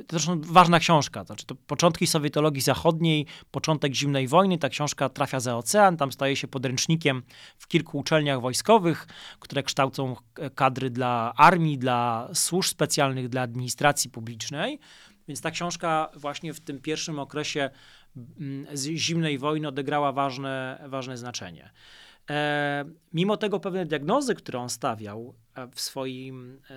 [0.07, 5.09] to zresztą ważna książka, to znaczy to początki sowietologii zachodniej, początek zimnej wojny, ta książka
[5.09, 7.23] trafia za ocean, tam staje się podręcznikiem
[7.57, 9.07] w kilku uczelniach wojskowych,
[9.39, 14.79] które kształcą e, kadry dla armii, dla służb specjalnych, dla administracji publicznej.
[15.27, 17.69] Więc ta książka właśnie w tym pierwszym okresie
[18.75, 21.71] zimnej wojny odegrała ważne, ważne znaczenie.
[22.29, 26.73] E, mimo tego pewne diagnozy, które on stawiał e, w swoim e,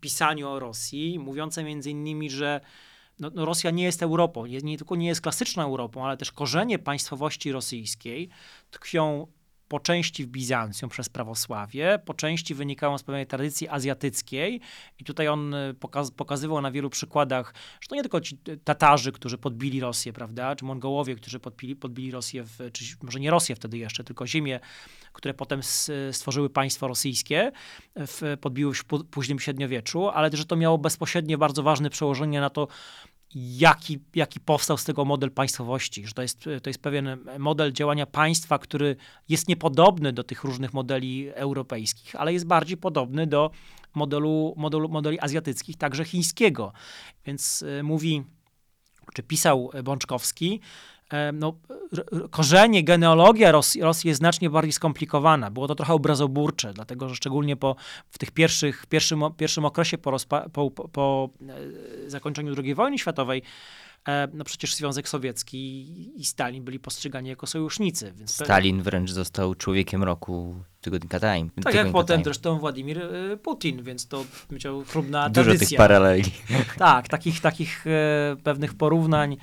[0.00, 2.60] pisaniu o Rosji, mówiące między innymi, że
[3.18, 6.32] no, no Rosja nie jest Europą, nie, nie tylko nie jest klasyczną Europą, ale też
[6.32, 8.28] korzenie państwowości rosyjskiej
[8.70, 9.26] tkwią
[9.72, 14.60] po części w Bizancjum przez prawosławie, po części wynikają z pewnej tradycji azjatyckiej.
[14.98, 19.12] I tutaj on y, pokaz, pokazywał na wielu przykładach, że to nie tylko ci Tatarzy,
[19.12, 23.56] którzy podbili Rosję, prawda, czy Mongołowie, którzy podbili, podbili Rosję, w, czy może nie Rosję
[23.56, 24.60] wtedy jeszcze, tylko ziemię,
[25.12, 27.52] które potem s- stworzyły państwo rosyjskie,
[27.96, 32.40] w, podbiły w pó- późnym średniowieczu, ale też, że to miało bezpośrednie bardzo ważne przełożenie
[32.40, 32.68] na to,
[33.34, 38.06] jaki, jaki powstał z tego model państwowości, że to jest, to jest pewien model działania
[38.06, 38.96] państwa, który
[39.28, 43.50] jest niepodobny do tych różnych modeli europejskich, ale jest bardziej podobny do
[43.94, 46.72] modelu, modelu modeli azjatyckich, także chińskiego.
[47.26, 48.24] Więc y, mówi,
[49.14, 50.60] czy pisał Bączkowski,
[51.32, 51.54] no,
[51.92, 55.50] r- r- korzenie, genealogia Rosji, Rosji jest znacznie bardziej skomplikowana.
[55.50, 57.76] Było to trochę obrazoburcze, dlatego że szczególnie po,
[58.10, 61.28] w tych pierwszych, pierwszym, pierwszym okresie po, rozpa- po, po, po
[62.06, 63.42] e, zakończeniu II wojny światowej,
[64.08, 65.60] e, no przecież Związek Sowiecki
[66.20, 68.12] i Stalin byli postrzegani jako sojusznicy.
[68.16, 71.32] Więc Stalin wręcz został człowiekiem roku tygodnika Time.
[71.32, 72.24] tak jak tygodnika potem Time.
[72.24, 75.68] zresztą Władimir e, Putin, więc to powiedział chlubna Dużo tradycja.
[75.68, 76.24] tych paraleli.
[76.78, 79.36] Tak, takich, takich e, pewnych porównań e,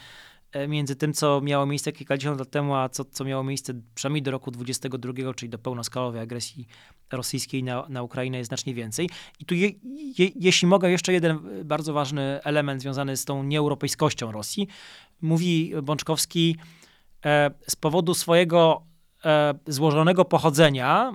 [0.67, 4.31] między tym, co miało miejsce kilkadziesiąt lat temu, a co, co miało miejsce przynajmniej do
[4.31, 6.67] roku 22, czyli do pełnoskalowej agresji
[7.11, 9.09] rosyjskiej na, na Ukrainę jest znacznie więcej.
[9.39, 9.67] I tu, je,
[10.17, 14.67] je, jeśli mogę, jeszcze jeden e, bardzo ważny element związany z tą nieeuropejskością Rosji.
[15.21, 16.55] Mówi Bączkowski,
[17.25, 18.83] e, z powodu swojego
[19.25, 21.13] e, złożonego pochodzenia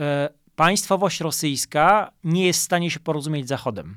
[0.00, 3.96] e, państwowość rosyjska nie jest w stanie się porozumieć z Zachodem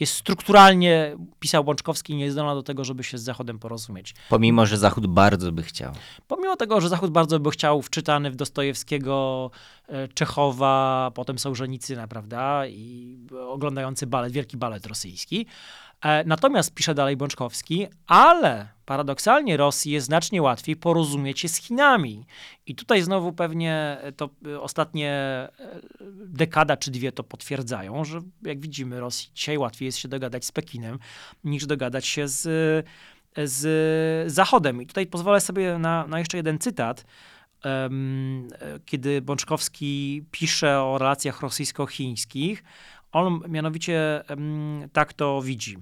[0.00, 4.14] jest strukturalnie, pisał Bączkowski, niezdolna do tego, żeby się z Zachodem porozumieć.
[4.28, 5.92] Pomimo, że Zachód bardzo by chciał.
[6.28, 9.50] Pomimo tego, że Zachód bardzo by chciał wczytany w Dostojewskiego,
[9.88, 13.16] e, Czechowa, potem Sołżenicyna, prawda, i
[13.48, 15.46] oglądający balet, wielki balet rosyjski.
[16.04, 22.26] E, Natomiast, pisze dalej Bączkowski, ale paradoksalnie Rosji jest znacznie łatwiej porozumieć się z Chinami.
[22.66, 25.50] I tutaj znowu pewnie to y, ostatnie e,
[26.26, 30.52] dekada czy dwie to potwierdzają, że jak widzimy, Rosji dzisiaj łatwiej jest się dogadać z
[30.52, 30.98] Pekinem,
[31.44, 32.42] niż dogadać się z,
[33.36, 34.82] z Zachodem.
[34.82, 37.04] I tutaj pozwolę sobie na, na jeszcze jeden cytat.
[38.84, 42.62] Kiedy Bączkowski pisze o relacjach rosyjsko-chińskich,
[43.12, 44.24] on mianowicie
[44.92, 45.78] tak to widzi.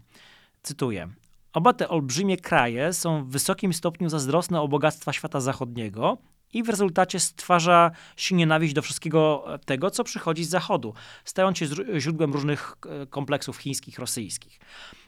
[0.63, 1.09] Cytuję.
[1.53, 6.19] Oba te olbrzymie kraje są w wysokim stopniu zazdrosne o bogactwa świata zachodniego
[6.53, 11.67] i w rezultacie stwarza się nienawiść do wszystkiego tego, co przychodzi z zachodu, stając się
[11.99, 14.61] źródłem różnych e, kompleksów chińskich, rosyjskich.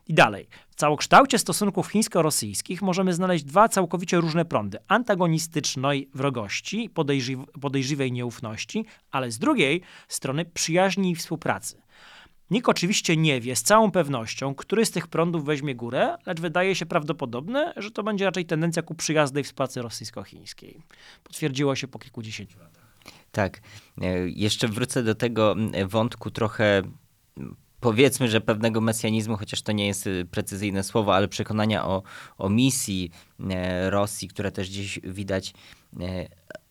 [0.09, 0.49] I dalej.
[0.71, 4.79] W całokształcie stosunków chińsko-rosyjskich możemy znaleźć dwa całkowicie różne prądy.
[4.89, 11.83] Antagonistycznej wrogości, podejrzyw- podejrzliwej nieufności, ale z drugiej strony przyjaźni i współpracy.
[12.51, 16.75] Nikt oczywiście nie wie z całą pewnością, który z tych prądów weźmie górę, lecz wydaje
[16.75, 20.83] się prawdopodobne, że to będzie raczej tendencja ku przyjaznej współpracy rosyjsko-chińskiej.
[21.25, 22.97] Potwierdziło się po kilkudziesięciu latach.
[23.33, 23.61] Tak.
[24.01, 25.55] E, Jeszcze wrócę do tego
[25.87, 26.83] wątku trochę
[27.81, 32.03] powiedzmy, że pewnego mesjanizmu, chociaż to nie jest y, precyzyjne słowo, ale przekonania o,
[32.39, 33.11] o misji
[33.51, 35.55] e, Rosji, które też gdzieś widać
[36.01, 36.29] e,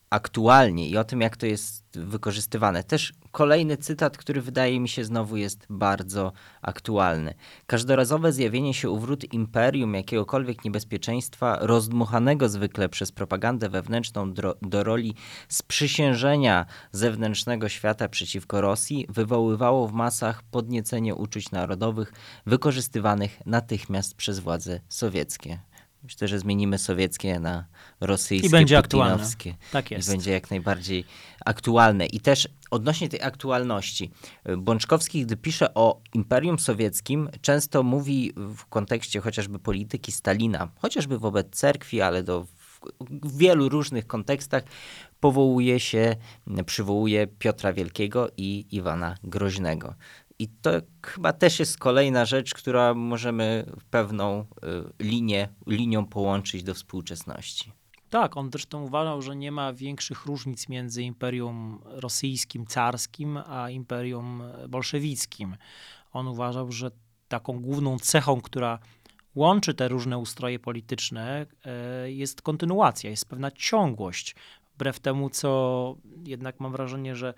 [0.09, 2.83] aktualnie i o tym, jak to jest wykorzystywane.
[2.83, 7.33] Też kolejny cytat, który wydaje mi się znowu jest bardzo aktualny.
[7.67, 14.83] Każdorazowe zjawienie się u wrót imperium jakiegokolwiek niebezpieczeństwa, rozdmuchanego zwykle przez propagandę wewnętrzną dro- do
[14.83, 15.15] roli
[15.49, 22.13] sprzysiężenia zewnętrznego świata przeciwko Rosji, wywoływało w masach podniecenie uczuć narodowych,
[22.45, 25.59] wykorzystywanych natychmiast przez władze sowieckie.
[26.03, 27.65] Myślę, że zmienimy sowieckie na
[27.99, 29.27] rosyjskie, I będzie aktualne.
[29.71, 30.07] Tak jest.
[30.07, 31.05] I będzie jak najbardziej
[31.45, 32.05] aktualne.
[32.05, 34.11] I też odnośnie tej aktualności,
[34.57, 41.49] Bączkowski, gdy pisze o Imperium Sowieckim, często mówi w kontekście chociażby polityki Stalina, chociażby wobec
[41.49, 42.45] cerkwi, ale do,
[43.09, 44.63] w wielu różnych kontekstach
[45.19, 46.15] powołuje się,
[46.65, 49.95] przywołuje Piotra Wielkiego i Iwana Groźnego.
[50.39, 50.71] I to
[51.05, 54.45] chyba też jest kolejna rzecz, która możemy pewną y,
[55.03, 57.71] linię, linią połączyć do współczesności.
[58.09, 64.43] Tak, on zresztą uważał, że nie ma większych różnic między imperium rosyjskim, carskim, a imperium
[64.69, 65.57] bolszewickim.
[66.11, 66.91] On uważał, że
[67.27, 68.79] taką główną cechą, która
[69.35, 74.35] łączy te różne ustroje polityczne, e, jest kontynuacja, jest pewna ciągłość.
[74.75, 77.33] Wbrew temu, co jednak mam wrażenie, że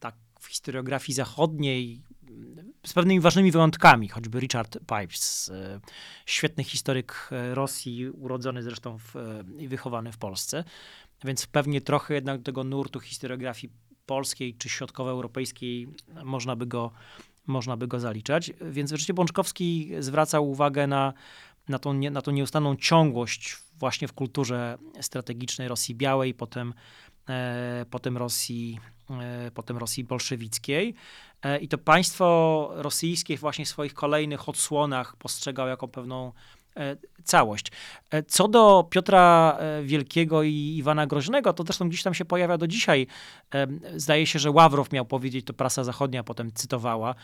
[0.00, 2.02] tak w historiografii zachodniej
[2.86, 5.80] z pewnymi ważnymi wyjątkami, choćby Richard Pipes, e,
[6.26, 9.14] świetny historyk e, Rosji, urodzony zresztą w,
[9.58, 10.64] i wychowany w Polsce,
[11.24, 13.72] więc pewnie trochę jednak tego nurtu historiografii
[14.06, 15.88] polskiej czy środkowoeuropejskiej
[16.24, 16.90] można by go,
[17.46, 18.52] można by go zaliczać.
[18.60, 21.12] Więc wreszcie Bączkowski zwracał uwagę na,
[21.68, 26.74] na, tą, na tą nieustanną ciągłość właśnie w kulturze strategicznej Rosji Białej, potem,
[27.28, 28.97] e, potem, Rosji, e,
[29.54, 30.94] potem Rosji bolszewickiej.
[31.42, 36.32] E, I to państwo rosyjskie właśnie w swoich kolejnych odsłonach postrzegał jako pewną
[36.76, 37.72] e, całość.
[38.10, 42.58] E, co do Piotra e, Wielkiego i Iwana Groźnego, to zresztą gdzieś tam się pojawia
[42.58, 43.06] do dzisiaj.
[43.54, 43.66] E,
[43.96, 47.14] Zdaje się, że Ławrow miał powiedzieć, to prasa zachodnia potem cytowała,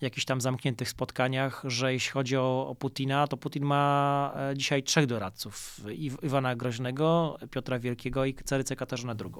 [0.00, 4.82] jakichś tam zamkniętych spotkaniach, że jeśli chodzi o, o Putina, to Putin ma e, dzisiaj
[4.82, 5.80] trzech doradców.
[5.84, 9.32] Iw- Iwana Groźnego, Piotra Wielkiego i carycę Katarzynę II.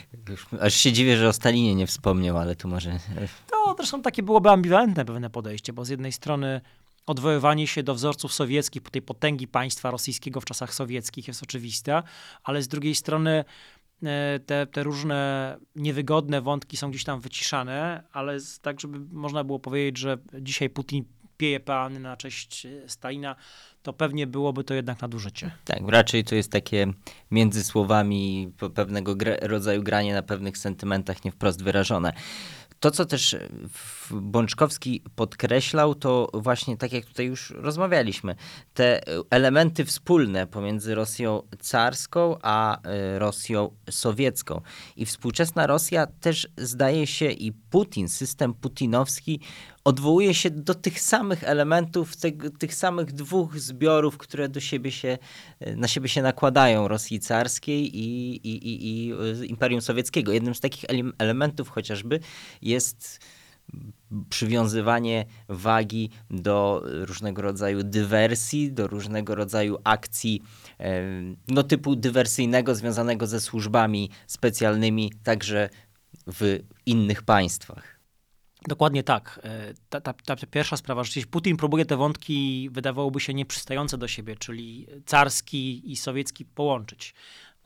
[0.60, 2.98] Aż się dziwię, że o Stalinie nie wspomniał, ale tu może...
[3.50, 6.60] To zresztą takie byłoby ambiwalentne pewne podejście, bo z jednej strony
[7.06, 12.02] odwoływanie się do wzorców sowieckich, tej potęgi państwa rosyjskiego w czasach sowieckich jest oczywiste,
[12.44, 13.44] ale z drugiej strony
[14.46, 19.98] te, te różne niewygodne wątki są gdzieś tam wyciszane, ale tak, żeby można było powiedzieć,
[19.98, 21.04] że dzisiaj Putin
[21.36, 23.36] pieje peany na cześć e, Stalina,
[23.82, 25.50] to pewnie byłoby to jednak nadużycie.
[25.64, 26.86] Tak, raczej to jest takie
[27.30, 32.12] między słowami pewnego rodzaju granie na pewnych sentymentach nie wprost wyrażone.
[32.82, 33.48] To, co też e,
[34.10, 38.34] Bączkowski podkreślał, to właśnie tak jak tutaj już rozmawialiśmy,
[38.74, 44.60] te e, elementy wspólne pomiędzy Rosją carską a e, Rosją sowiecką.
[44.96, 49.40] I współczesna Rosja też zdaje się i Putin, system putinowski
[49.84, 52.12] odwołuje się do tych samych elementów,
[52.58, 55.18] tych samych dwóch zbiorów, które do siebie się,
[55.60, 60.32] e, na siebie się nakładają, Rosji carskiej i, i, i, i e, Imperium Sowieckiego.
[60.32, 60.84] Jednym z takich
[61.18, 62.20] elementów chociażby
[62.62, 63.18] jest
[64.28, 70.42] przywiązywanie wagi do różnego rodzaju dywersji, do różnego rodzaju akcji
[70.80, 71.02] e,
[71.48, 75.68] no, typu dywersyjnego związanego ze służbami specjalnymi także
[76.26, 78.01] w innych państwach.
[78.68, 79.40] Dokładnie tak.
[79.44, 84.08] E, Ta, ta, ta pierwsza sprawa, rzeczywiście Putin próbuje te wątki, wydawałoby się nieprzystające do
[84.08, 87.14] siebie, czyli carski i sowiecki połączyć,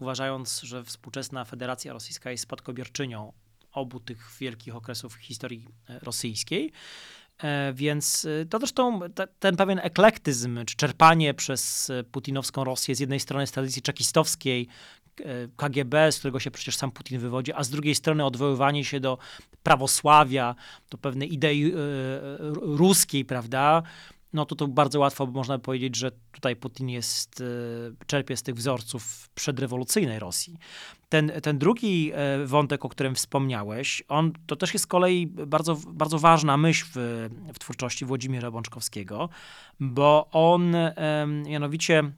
[0.00, 3.32] uważając, że współczesna Federacja Rosyjska jest spadkobierczynią
[3.72, 6.72] obu tych wielkich okresów historii e, rosyjskiej.
[7.42, 13.20] E, Więc to zresztą te, ten pewien eklektyzm, czy czerpanie przez putinowską Rosję z jednej
[13.20, 14.68] strony z tradycji czekistowskiej,
[15.56, 19.18] KGB, z którego się przecież sam Putin wywodzi, a z drugiej strony odwoływanie się do
[19.62, 20.54] prawosławia,
[20.90, 21.74] do pewnej idei e,
[22.60, 23.82] ruskiej, prawda?
[24.32, 28.54] No to to bardzo łatwo można powiedzieć, że tutaj Putin jest, e, czerpie z tych
[28.54, 30.58] wzorców przedrewolucyjnej Rosji.
[31.08, 35.76] Ten, ten drugi e, wątek, o którym wspomniałeś, on to też jest z kolei bardzo,
[35.88, 39.28] bardzo ważna myśl w, w twórczości Włodzimierza Bączkowskiego,
[39.80, 40.76] bo on
[41.46, 42.12] mianowicie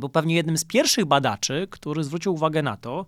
[0.00, 3.06] był pewnie jednym z pierwszych badaczy, który zwrócił uwagę na to,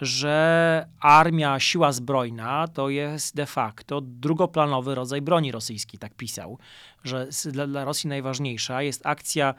[0.00, 6.58] że armia, siła zbrojna to jest de facto drugoplanowy rodzaj broni rosyjskiej, tak pisał,
[7.04, 9.54] że dla, dla Rosji najważniejsza jest akcja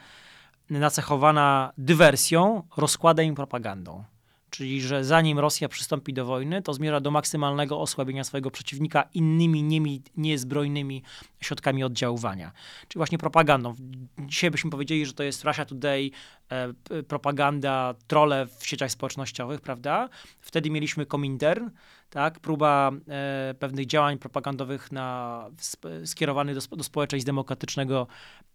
[0.69, 4.03] nacechowana dywersją, rozkładem i propagandą.
[4.51, 10.03] Czyli, że zanim Rosja przystąpi do wojny, to zmierza do maksymalnego osłabienia swojego przeciwnika innymi
[10.17, 11.03] niezbrojnymi
[11.41, 12.51] środkami oddziaływania.
[12.87, 13.75] Czyli właśnie propagandą.
[14.19, 16.11] Dzisiaj byśmy powiedzieli, że to jest Russia Today,
[16.49, 20.09] e, propaganda, trole w sieciach społecznościowych, prawda?
[20.41, 21.69] Wtedy mieliśmy Komintern,
[22.11, 22.39] tak?
[22.39, 25.45] próba e, pewnych działań propagandowych na,
[26.05, 28.07] skierowanych do, do społeczeństw demokratycznego,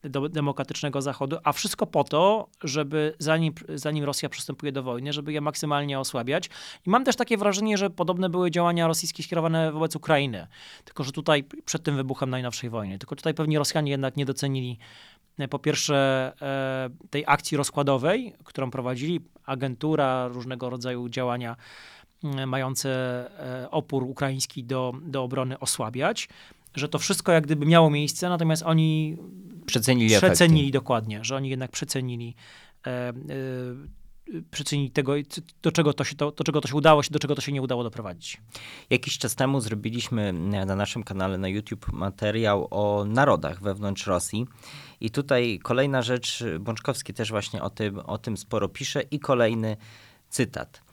[0.02, 5.32] do demokratycznego Zachodu, a wszystko po to, żeby zanim, zanim Rosja przystępuje do wojny, żeby
[5.32, 6.50] je maksymalnie osłabiać.
[6.86, 10.46] I mam też takie wrażenie, że podobne były działania rosyjskie skierowane wobec Ukrainy,
[10.84, 12.98] tylko że tutaj przed tym wybuchem najnowszej wojny.
[12.98, 14.78] Tylko tutaj pewnie Rosjanie jednak nie docenili
[15.38, 21.56] e, po pierwsze e, tej akcji rozkładowej, którą prowadzili agentura, różnego rodzaju działania
[22.46, 22.90] mające
[23.64, 26.28] e, opór ukraiński do, do obrony osłabiać,
[26.74, 29.16] że to wszystko jak gdyby miało miejsce, natomiast oni
[29.66, 30.30] Przecenili efekty.
[30.30, 32.34] przecenili dokładnie, że oni jednak przecenili
[32.86, 33.12] e, e,
[34.92, 35.12] tego,
[35.62, 37.52] do czego, to się, to, do czego to się udało się, do czego to się
[37.52, 38.40] nie udało doprowadzić.
[38.90, 40.32] Jakiś czas temu zrobiliśmy
[40.66, 44.46] na naszym kanale na YouTube materiał o narodach wewnątrz Rosji.
[45.00, 49.76] I tutaj kolejna rzecz, Bączkowski też właśnie o tym, o tym sporo pisze i kolejny
[50.28, 50.85] cytat.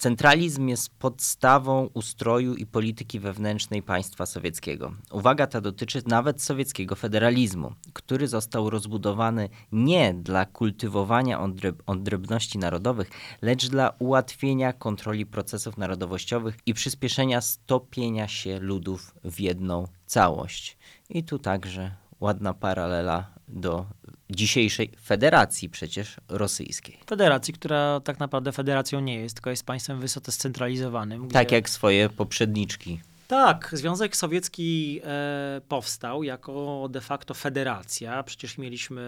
[0.00, 4.94] Centralizm jest podstawą ustroju i polityki wewnętrznej państwa sowieckiego.
[5.12, 11.40] Uwaga ta dotyczy nawet sowieckiego federalizmu, który został rozbudowany nie dla kultywowania
[11.86, 13.10] odrębności narodowych,
[13.42, 20.78] lecz dla ułatwienia kontroli procesów narodowościowych i przyspieszenia stopienia się ludów w jedną całość.
[21.10, 23.86] I tu także ładna paralela do
[24.30, 26.98] dzisiejszej federacji przecież rosyjskiej.
[27.06, 31.28] Federacji, która tak naprawdę federacją nie jest, tylko jest państwem wysoce scentralizowanym.
[31.28, 31.56] Tak gdzie...
[31.56, 33.00] jak swoje poprzedniczki.
[33.30, 38.22] Tak, Związek Sowiecki e, powstał jako de facto federacja.
[38.22, 39.02] Przecież mieliśmy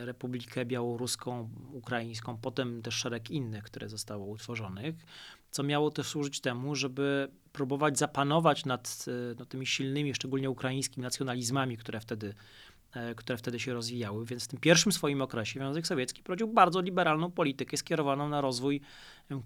[0.00, 4.94] e, Republikę Białoruską, Ukraińską, potem też szereg innych, które zostało utworzonych,
[5.50, 11.02] co miało też służyć temu, żeby próbować zapanować nad e, no, tymi silnymi, szczególnie ukraińskimi
[11.02, 12.34] nacjonalizmami, które wtedy
[13.16, 14.26] które wtedy się rozwijały.
[14.26, 18.80] Więc w tym pierwszym swoim okresie Związek Sowiecki prowadził bardzo liberalną politykę skierowaną na rozwój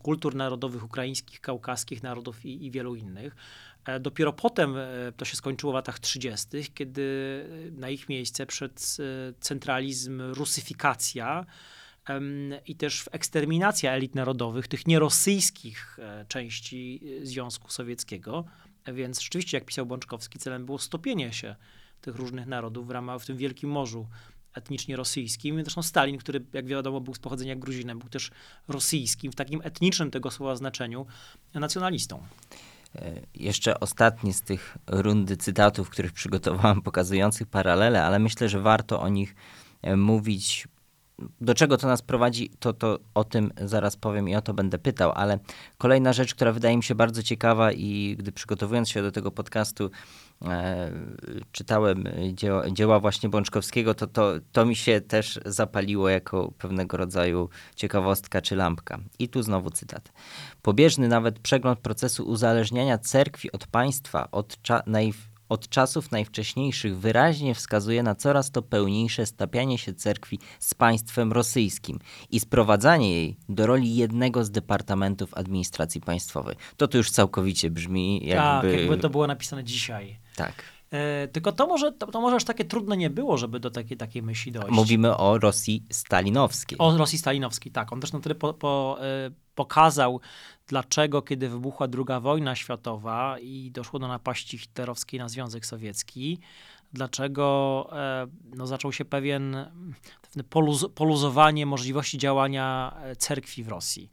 [0.03, 3.37] kultur narodowych ukraińskich, kaukaskich narodów i, i wielu innych.
[3.85, 7.05] E, dopiero potem e, to się skończyło w latach 30., kiedy
[7.73, 8.81] na ich miejsce wszedł
[9.41, 11.47] centralizm, rusyfikacja
[12.67, 18.45] i też eksterminacja elit narodowych, tych nierosyjskich części Związku Sowieckiego.
[18.95, 21.57] Więc rzeczywiście, jak pisał Bączkowski, celem było stopienie się
[22.05, 24.07] tych różnych narodów w ramach, w tym Wielkim Morzu
[24.55, 25.63] etnicznie rosyjskim.
[25.63, 28.31] Zresztą Stalin, który jak wiadomo był z pochodzenia Gruzinem, był też
[28.69, 31.07] rosyjskim, w takim etnicznym tego słowa znaczeniu,
[31.55, 32.23] nacjonalistą.
[32.97, 39.01] E, jeszcze ostatni z tych rundy cytatów, których przygotowałem, pokazujących paralele, ale myślę, że warto
[39.01, 39.35] o nich
[39.83, 40.69] e, mówić
[41.41, 44.79] do czego to nas prowadzi, to, to o tym zaraz powiem i o to będę
[44.79, 45.39] pytał, ale
[45.79, 49.91] kolejna rzecz, która wydaje mi się bardzo ciekawa i gdy przygotowując się do tego podcastu
[50.45, 50.91] e,
[51.53, 57.49] czytałem dzieła, dzieła, właśnie Bączkowskiego, to, to, to mi się też zapaliło jako pewnego rodzaju
[57.77, 58.99] ciekawostka czy lampka.
[59.19, 60.13] I tu znowu cytat.
[60.63, 67.55] Pobieżny nawet przegląd procesu uzależniania cerkwi od państwa, od cza- naj- od czasów najwcześniejszych wyraźnie
[67.55, 71.99] wskazuje na coraz to pełniejsze stapianie się cerkwi z państwem rosyjskim
[72.31, 76.57] i sprowadzanie jej do roli jednego z departamentów administracji państwowej.
[76.77, 78.71] To tu już całkowicie brzmi jakby...
[78.71, 80.19] Tak, jakby to było napisane dzisiaj.
[80.37, 80.63] Tak.
[80.95, 83.97] E, tylko to może, to, to, może aż takie trudne nie było, żeby do takiej,
[83.97, 84.71] takiej myśli dojść.
[84.71, 86.79] Mówimy o Rosji stalinowskiej.
[86.79, 87.93] O Rosji stalinowskiej, tak.
[87.93, 90.21] On też na tyle po, po, e, pokazał,
[90.67, 96.39] dlaczego, kiedy wybuchła II wojna światowa i doszło do napaści hitlerowskiej na Związek Sowiecki,
[96.93, 98.27] dlaczego e,
[98.57, 99.57] no, zaczął się pewien
[100.51, 104.11] poluz, poluzowanie możliwości działania cerkwi w Rosji.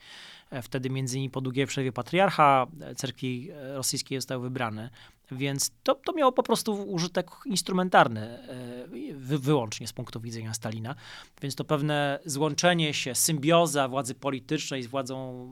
[0.62, 4.90] Wtedy między innymi po długiej przerwie patriarcha cerkwi rosyjskiej został wybrany.
[5.32, 10.96] Więc to, to miało po prostu użytek instrumentarny, e, wy, wyłącznie z punktu widzenia Stalina.
[11.42, 15.48] Więc to pewne złączenie się, symbioza władzy politycznej z władzą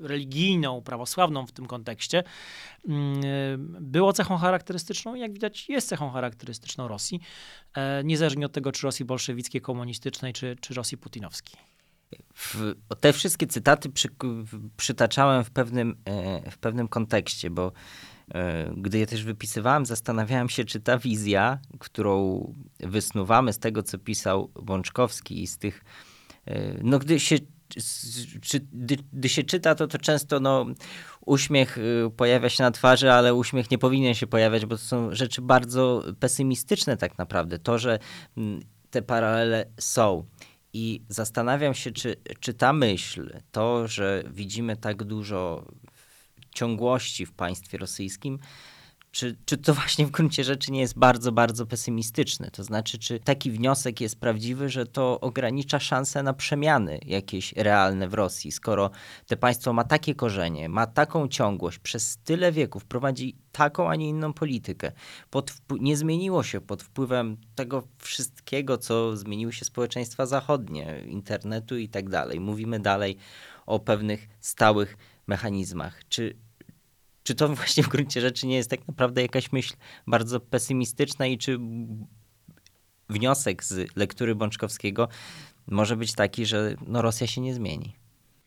[0.00, 2.24] religijną, prawosławną w tym kontekście,
[2.88, 3.20] mm,
[3.80, 7.20] było cechą charakterystyczną i jak widać jest cechą charakterystyczną Rosji,
[7.74, 11.60] e, niezależnie od tego, czy Rosji bolszewickiej, komunistycznej, czy, czy Rosji putinowskiej.
[12.34, 14.08] W, te wszystkie cytaty przy,
[14.76, 18.11] przytaczałem w pewnym, e, w pewnym kontekście, bo E,
[18.76, 22.46] gdy je też wypisywałem, zastanawiałem się, czy ta wizja, którą
[22.80, 25.84] wysnuwamy z tego, co pisał Bączkowski i z tych,
[26.46, 27.36] e, no gdy się,
[28.42, 30.66] czy, gdy, gdy się czyta, to, to często no,
[31.26, 35.14] uśmiech e, pojawia się na twarzy, ale uśmiech nie powinien się pojawiać, bo to są
[35.14, 37.58] rzeczy bardzo pesymistyczne tak naprawdę.
[37.58, 37.98] To, że
[38.90, 40.24] te paralele są.
[40.72, 45.66] I zastanawiam się, czy, czy ta myśl, to, że widzimy tak dużo
[46.54, 48.38] ciągłości w państwie rosyjskim,
[49.12, 52.50] czy, czy to właśnie w gruncie rzeczy nie jest bardzo, bardzo pesymistyczne?
[52.50, 58.08] To znaczy, czy taki wniosek jest prawdziwy, że to ogranicza szanse na przemiany jakieś realne
[58.08, 58.90] w Rosji, skoro
[59.26, 64.08] te państwo ma takie korzenie, ma taką ciągłość, przez tyle wieków prowadzi taką, a nie
[64.08, 64.92] inną politykę.
[65.70, 72.08] Nie zmieniło się pod wpływem tego wszystkiego, co zmieniły się społeczeństwa zachodnie, internetu i tak
[72.08, 72.40] dalej.
[72.40, 73.16] Mówimy dalej
[73.66, 76.08] o pewnych stałych mechanizmach.
[76.08, 76.36] Czy,
[77.22, 79.74] czy to właśnie w gruncie rzeczy nie jest tak naprawdę jakaś myśl
[80.06, 81.58] bardzo pesymistyczna i czy
[83.08, 85.08] wniosek z lektury Bączkowskiego
[85.66, 87.92] może być taki, że no Rosja się nie zmieni?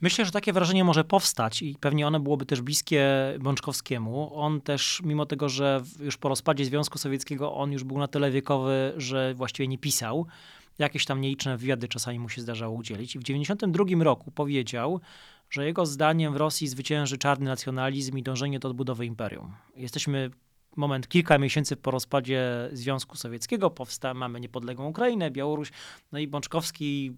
[0.01, 3.07] Myślę, że takie wrażenie może powstać i pewnie ono byłoby też bliskie
[3.39, 4.35] Bączkowskiemu.
[4.35, 8.31] On też, mimo tego, że już po rozpadzie Związku Sowieckiego on już był na tyle
[8.31, 10.27] wiekowy, że właściwie nie pisał,
[10.79, 13.15] jakieś tam nieliczne wywiady czasami mu się zdarzało udzielić.
[13.15, 15.01] I w 92 roku powiedział,
[15.49, 19.53] że jego zdaniem w Rosji zwycięży czarny nacjonalizm i dążenie do odbudowy imperium.
[19.75, 20.31] Jesteśmy
[20.75, 25.71] moment kilka miesięcy po rozpadzie Związku Sowieckiego, powsta, mamy niepodległą Ukrainę, Białoruś,
[26.11, 27.11] no i Bączkowski,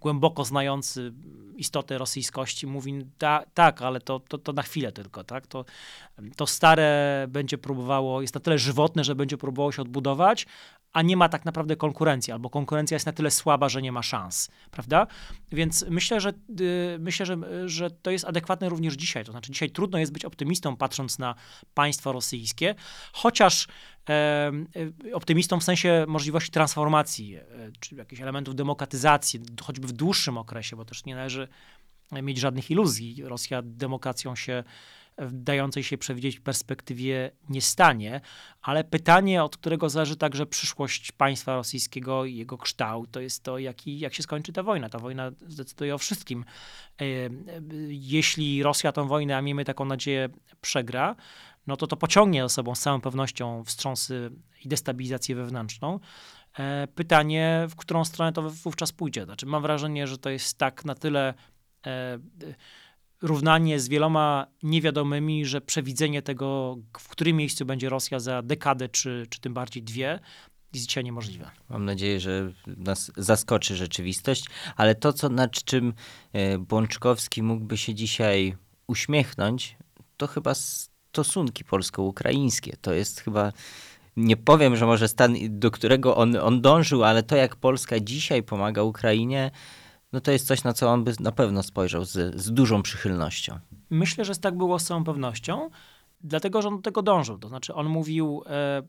[0.00, 1.12] głęboko znający
[1.56, 5.64] istotę rosyjskości, mówi, da, tak, ale to, to, to na chwilę tylko, tak, to,
[6.36, 10.46] to stare będzie próbowało, jest na tyle żywotne, że będzie próbowało się odbudować,
[10.92, 14.02] a nie ma tak naprawdę konkurencji, albo konkurencja jest na tyle słaba, że nie ma
[14.02, 15.06] szans, prawda?
[15.52, 17.36] Więc myślę, że y, myślę, że,
[17.66, 19.24] że to jest adekwatne również dzisiaj.
[19.24, 21.34] To znaczy, dzisiaj trudno jest być optymistą, patrząc na
[21.74, 22.74] państwo rosyjskie,
[23.12, 23.68] chociaż
[24.08, 24.52] e,
[25.14, 27.42] optymistą w sensie możliwości transformacji, e,
[27.80, 31.48] czy jakichś elementów demokratyzacji, choćby w dłuższym okresie, bo też nie należy
[32.22, 33.24] mieć żadnych iluzji.
[33.24, 34.64] Rosja demokracją się
[35.18, 38.20] w dającej się przewidzieć perspektywie nie stanie,
[38.62, 43.58] ale pytanie, od którego zależy także przyszłość państwa rosyjskiego i jego kształt, to jest to,
[43.58, 44.88] jaki, jak się skończy ta wojna.
[44.88, 46.44] Ta wojna zdecyduje o wszystkim.
[47.00, 47.04] E,
[47.88, 50.28] jeśli Rosja tą wojnę, a miejmy taką nadzieję,
[50.60, 51.16] przegra,
[51.66, 54.30] no to to pociągnie za sobą z całą pewnością wstrząsy
[54.64, 56.00] i destabilizację wewnętrzną.
[56.58, 59.24] E, pytanie, w którą stronę to wówczas pójdzie.
[59.24, 61.34] Znaczy, mam wrażenie, że to jest tak na tyle
[61.86, 62.18] e,
[63.22, 69.26] równanie z wieloma niewiadomymi, że przewidzenie tego, w którym miejscu będzie Rosja za dekadę, czy,
[69.30, 70.18] czy tym bardziej dwie,
[70.74, 71.50] jest dzisiaj niemożliwe.
[71.68, 74.44] Mam nadzieję, że nas zaskoczy rzeczywistość,
[74.76, 75.94] ale to, co, nad czym
[76.32, 78.56] e, Bączkowski mógłby się dzisiaj
[78.86, 79.76] uśmiechnąć,
[80.16, 82.76] to chyba stosunki polsko-ukraińskie.
[82.80, 83.52] To jest chyba
[84.16, 88.42] nie powiem, że może stan, do którego on, on dążył, ale to, jak Polska dzisiaj
[88.42, 89.50] pomaga Ukrainie,
[90.12, 93.58] no to jest coś, na co on by na pewno spojrzał z, z dużą przychylnością.
[93.90, 95.70] Myślę, że tak było z całą pewnością,
[96.20, 97.38] dlatego że on do tego dążył.
[97.38, 98.82] To znaczy, on mówił, e,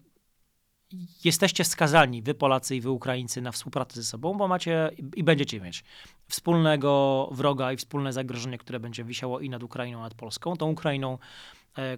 [1.24, 5.62] jesteście wskazani, wy Polacy i wy Ukraińcy, na współpracę ze sobą, bo macie i będziecie
[5.62, 5.84] mieć
[6.28, 10.56] wspólnego wroga i wspólne zagrożenie, które będzie wisiało i nad Ukrainą, nad Polską.
[10.58, 11.18] Tą Ukrainą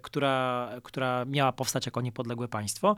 [0.02, 2.96] która, która miała powstać jako niepodległe państwo.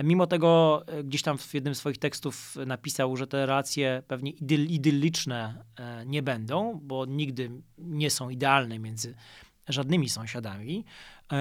[0.00, 4.30] Mimo tego e, gdzieś tam w jednym z swoich tekstów napisał, że te relacje pewnie
[4.30, 9.14] idyl, idylliczne e, nie będą, bo nigdy nie są idealne między
[9.68, 10.84] żadnymi sąsiadami.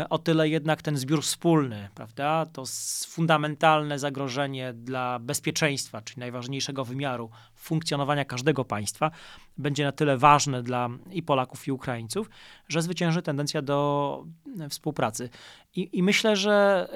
[0.09, 2.63] O tyle jednak ten zbiór wspólny, prawda, to
[3.07, 9.12] fundamentalne zagrożenie dla bezpieczeństwa, czyli najważniejszego wymiaru funkcjonowania każdego państwa,
[9.58, 12.30] będzie na tyle ważne dla i Polaków, i Ukraińców,
[12.68, 14.24] że zwycięży tendencja do
[14.60, 15.30] e, współpracy.
[15.76, 16.88] I, i myślę, że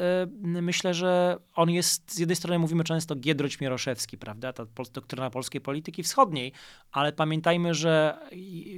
[0.57, 5.29] y, myślę, że on jest, z jednej strony mówimy często Giedroć Mieroszewski, prawda, ta doktryna
[5.29, 6.53] polskiej polityki wschodniej,
[6.91, 8.17] ale pamiętajmy, że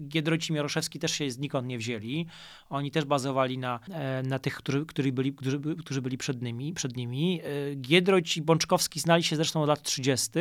[0.08, 2.28] Giedroć i Mieroszewski też się znikąd nie wzięli.
[2.70, 6.74] Oni też bazowali na, e, na tych, którzy, którzy, byli, którzy, którzy byli przed nimi.
[6.74, 7.42] Przed nimi.
[7.82, 10.32] Giedroć i Bączkowski znali się zresztą od lat 30.,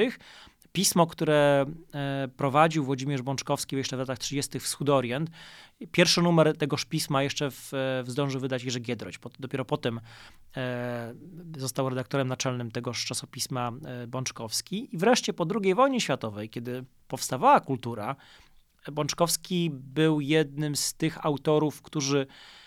[0.72, 4.60] pismo, które e, prowadził Włodzimierz Bączkowski jeszcze w latach 30.
[4.60, 5.30] Wschód Orient.
[5.92, 7.68] Pierwszy numer tegoż pisma jeszcze w,
[8.04, 9.18] w zdążył wydać Jerzy Giedroć.
[9.38, 10.00] Dopiero potem
[10.56, 11.14] e,
[11.56, 14.94] został redaktorem naczelnym tegoż czasopisma e, Bączkowski.
[14.94, 18.16] I wreszcie po II wojnie światowej, kiedy powstawała kultura,
[18.92, 22.61] Bączkowski był jednym z tych autorów, którzy E,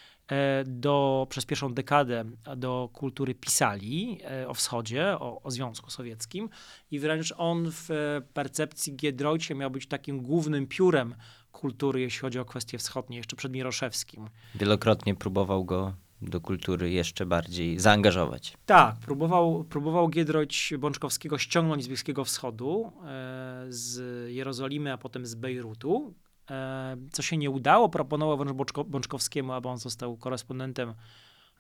[0.65, 2.25] do, przez pierwszą dekadę
[2.57, 6.49] do kultury pisali e, o wschodzie, o, o Związku Sowieckim
[6.91, 7.89] i wręcz on w
[8.33, 11.15] percepcji Giedroycie miał być takim głównym piórem
[11.51, 14.29] kultury, jeśli chodzi o kwestie wschodnie, jeszcze przed Miroszewskim.
[14.55, 18.57] Wielokrotnie próbował go do kultury jeszcze bardziej zaangażować.
[18.65, 23.99] Tak, próbował, próbował Giedroyć Bączkowskiego ściągnąć z Bliskiego Wschodu, e, z
[24.31, 26.13] Jerozolimy, a potem z Bejrutu.
[26.51, 30.93] E, co się nie udało, proponował wręcz Bączkowskiemu, aby on został korespondentem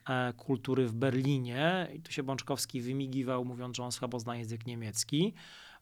[0.09, 1.87] e, kultury w Berlinie.
[1.93, 5.33] I tu się Bączkowski wymigiwał, mówiąc, że on słabo zna język niemiecki.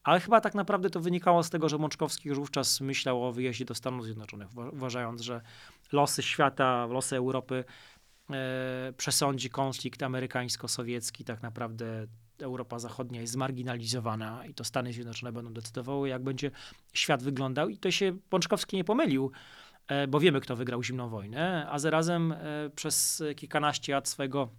[0.04, 3.66] Ale chyba tak naprawdę to wynikało z tego, że Bączkowski już wówczas myślał o wyjeździe
[3.66, 5.42] do Stanów Zjednoczonych, uważając, że
[5.92, 7.64] losy świata, losy Europy
[8.30, 12.08] e, przesądzi konflikt amerykańsko-sowiecki tak naprawdę
[12.44, 16.52] Europa Zachodnia jest zmarginalizowana i to Stany Zjednoczone będą decydowały, jak będzie
[16.94, 17.70] świat wyglądał.
[17.70, 19.32] I to się Pączkowski nie pomylił,
[19.88, 22.38] e, bo wiemy, kto wygrał zimną wojnę, a zarazem e,
[22.76, 24.50] przez kilkanaście lat swojego,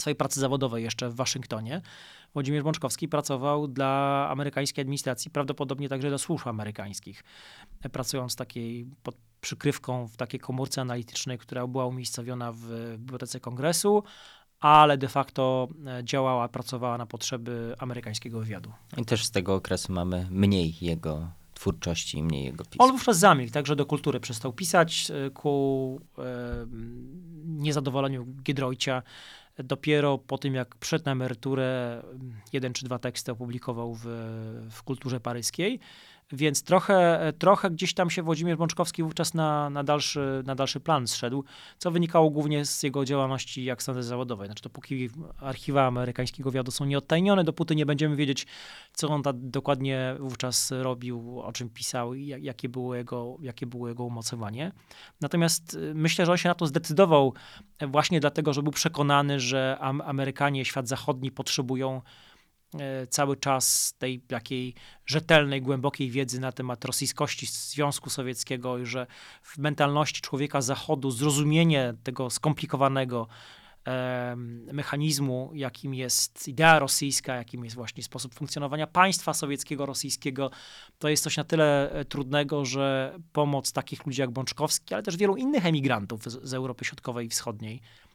[0.00, 1.82] swojej pracy zawodowej jeszcze w Waszyngtonie
[2.36, 7.24] Włodzimierz Bączkowski pracował dla amerykańskiej administracji, prawdopodobnie także do służb amerykańskich,
[7.92, 14.02] pracując takiej pod przykrywką w takiej komórce analitycznej, która była umiejscowiona w Bibliotece Kongresu,
[14.60, 18.72] ale de facto e, działała, pracowała na potrzeby amerykańskiego wywiadu.
[18.96, 22.82] I też z tego okresu mamy mniej jego twórczości i mniej jego pism.
[22.82, 26.22] On wówczas zamilkł, także do kultury przestał pisać ku e,
[27.44, 29.02] niezadowoleniu Giedroycia.
[29.64, 32.02] Dopiero po tym, jak przed na emeryturę,
[32.52, 34.04] jeden czy dwa teksty opublikował w,
[34.70, 35.80] w kulturze paryskiej.
[36.32, 41.06] Więc trochę, trochę gdzieś tam się Włodzimierz Bączkowski wówczas na, na, dalszy, na dalszy plan
[41.06, 41.44] zszedł,
[41.78, 44.46] co wynikało głównie z jego działalności jak sądy zawodowej.
[44.48, 45.10] Znaczy, dopóki
[45.40, 48.46] archiwa amerykańskiego wywiadu są nieodtajnione, dopóty nie będziemy wiedzieć,
[48.92, 54.04] co on dokładnie wówczas robił, o czym pisał i jakie było jego, jakie było jego
[54.04, 54.72] umocowanie.
[55.20, 57.34] Natomiast y, myślę, że on się na to zdecydował
[57.80, 62.02] właśnie dlatego, że był przekonany, że Amerykanie, świat zachodni potrzebują
[63.10, 64.74] cały czas tej takiej
[65.06, 69.06] rzetelnej, głębokiej wiedzy na temat rosyjskości Związku Sowieckiego i że
[69.42, 73.28] w mentalności człowieka Zachodu zrozumienie tego skomplikowanego
[73.86, 74.34] e,
[74.72, 80.50] mechanizmu, jakim jest idea rosyjska, jakim jest właśnie sposób funkcjonowania państwa sowieckiego, rosyjskiego,
[80.98, 85.16] to jest coś na tyle e, trudnego, że pomoc takich ludzi jak Bączkowski, ale też
[85.16, 88.05] wielu innych emigrantów z, z Europy Środkowej i Wschodniej E,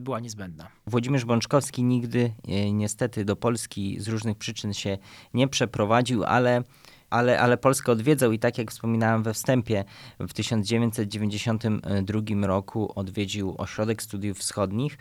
[0.00, 0.68] była niezbędna.
[0.86, 4.98] Włodzimierz Bączkowski nigdy e, niestety do Polski z różnych przyczyn się
[5.34, 6.62] nie przeprowadził, ale
[7.10, 9.84] ale, ale Polskę odwiedzał i tak jak wspominałem we wstępie,
[10.20, 14.98] w 1992 roku odwiedził Ośrodek Studiów Wschodnich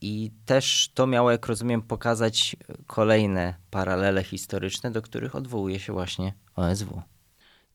[0.00, 2.56] i też to miało, jak rozumiem, pokazać
[2.86, 7.02] kolejne paralele historyczne, do których odwołuje się właśnie OSW.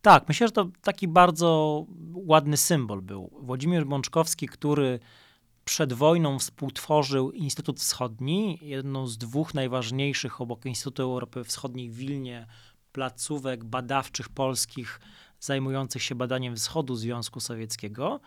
[0.02, 3.32] Tak, myślę, że to taki bardzo ładny symbol był.
[3.42, 5.00] Włodzimierz Bączkowski, który
[5.70, 12.48] przed wojną współtworzył Instytut Wschodni, jedną z dwóch najważniejszych obok Instytutu Europy Wschodniej w Wilnie
[12.92, 15.00] placówek badawczych polskich
[15.40, 18.20] zajmujących się badaniem wschodu Związku Sowieckiego.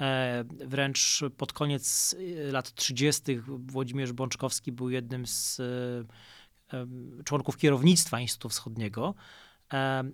[0.00, 2.16] E, wręcz pod koniec
[2.48, 3.22] e, lat 30.
[3.46, 6.86] Włodzimierz Bączkowski był jednym z e,
[7.24, 9.14] członków kierownictwa Instytutu Wschodniego.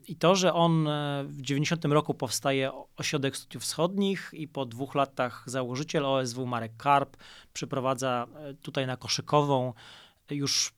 [0.08, 4.94] I to, że on e, w 90 roku powstaje Ośrodek Studiów Wschodnich i po dwóch
[4.94, 7.16] latach założyciel OSW Marek Karp
[7.52, 9.72] przyprowadza e, tutaj na Koszykową
[10.30, 10.74] już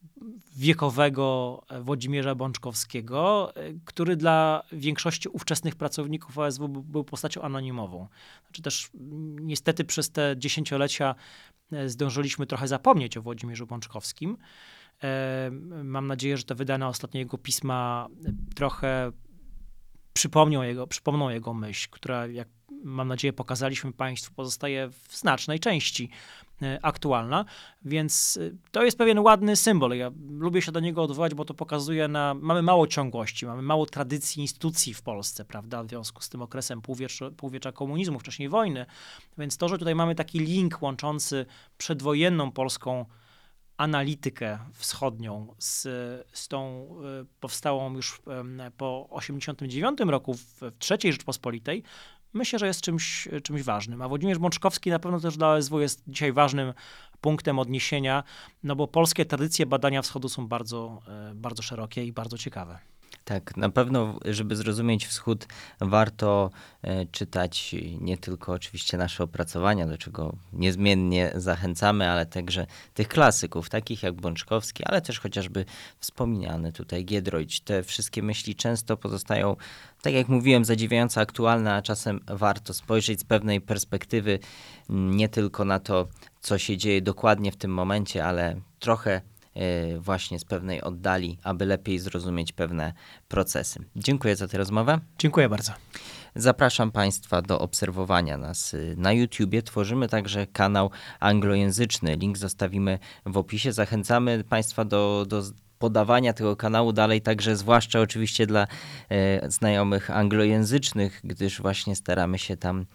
[0.56, 3.52] wiekowego e, Włodzimierza Bączkowskiego,
[3.84, 8.08] który dla większości ówczesnych pracowników OSW był postacią anonimową.
[8.42, 8.90] Znaczy też
[9.40, 11.14] niestety przez te dziesięciolecia
[11.86, 14.36] zdążyliśmy trochę zapomnieć o Włodzimierzu Bączkowskim.
[15.84, 18.08] Mam nadzieję, że te wydane ostatnio jego pisma
[18.54, 19.12] trochę
[20.12, 22.48] przypomnią jego, przypomną jego myśl, która, jak
[22.84, 26.10] mam nadzieję, pokazaliśmy Państwu, pozostaje w znacznej części
[26.62, 27.44] e, aktualna,
[27.84, 29.96] więc e, to jest pewien ładny symbol.
[29.96, 33.86] Ja lubię się do niego odwołać, bo to pokazuje na, mamy mało ciągłości, mamy mało
[33.86, 38.86] tradycji instytucji w Polsce, prawda, w związku z tym okresem półwiecza, półwiecza komunizmu, wcześniej wojny,
[39.38, 41.46] więc to, że tutaj mamy taki link łączący
[41.78, 43.04] przedwojenną polską
[43.80, 45.82] analitykę wschodnią z,
[46.32, 46.86] z tą
[47.20, 48.22] e, powstałą już
[48.76, 51.82] po 1989 roku w, w III Rzeczpospolitej,
[52.32, 54.02] myślę, że jest czymś, czymś ważnym.
[54.02, 56.72] A Włodzimierz Bączkowski na pewno też dla OSW jest dzisiaj ważnym
[57.20, 58.24] punktem odniesienia,
[58.62, 62.78] no bo polskie tradycje badania wschodu są bardzo, e, bardzo szerokie i bardzo ciekawe.
[63.30, 65.46] Tak, na pewno, żeby zrozumieć wschód,
[65.80, 66.50] warto
[66.82, 73.68] e, czytać nie tylko oczywiście nasze opracowania, do czego niezmiennie zachęcamy, ale także tych klasyków,
[73.68, 75.64] takich jak Bączkowski, ale też chociażby
[76.00, 77.60] wspomniany tutaj Giedroyć.
[77.60, 79.56] Te wszystkie myśli często pozostają,
[80.02, 84.38] tak jak mówiłem, zadziwiająco aktualne, a czasem warto spojrzeć z pewnej perspektywy
[84.88, 86.08] nie tylko na to,
[86.40, 89.20] co się dzieje dokładnie w tym momencie, ale trochę
[90.00, 92.92] właśnie z pewnej oddali, aby lepiej zrozumieć pewne
[93.28, 93.84] procesy.
[93.96, 94.98] Dziękuję za tę rozmowę.
[95.18, 95.72] Dziękuję bardzo.
[96.34, 99.62] Zapraszam Państwa do obserwowania nas y, na YouTubie.
[99.62, 100.90] Tworzymy także kanał
[101.20, 102.16] anglojęzyczny.
[102.16, 103.72] Link zostawimy w opisie.
[103.72, 105.42] Zachęcamy Państwa do, do
[105.80, 108.66] podawania tego kanału dalej, także zwłaszcza oczywiście dla
[109.08, 112.86] e, znajomych anglojęzycznych, gdyż właśnie staramy się tam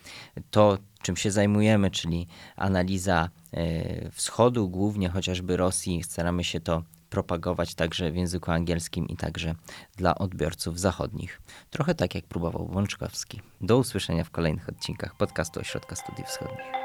[0.51, 7.75] to, czym się zajmujemy, czyli analiza e, wschodu, głównie chociażby Rosji, staramy się to propagować
[7.75, 9.55] także w języku angielskim i także
[9.97, 11.41] dla odbiorców zachodnich.
[11.69, 13.41] Trochę tak jak próbował Łączkowski.
[13.61, 16.84] Do usłyszenia w kolejnych odcinkach podcastu Ośrodka Studiów Wschodnich.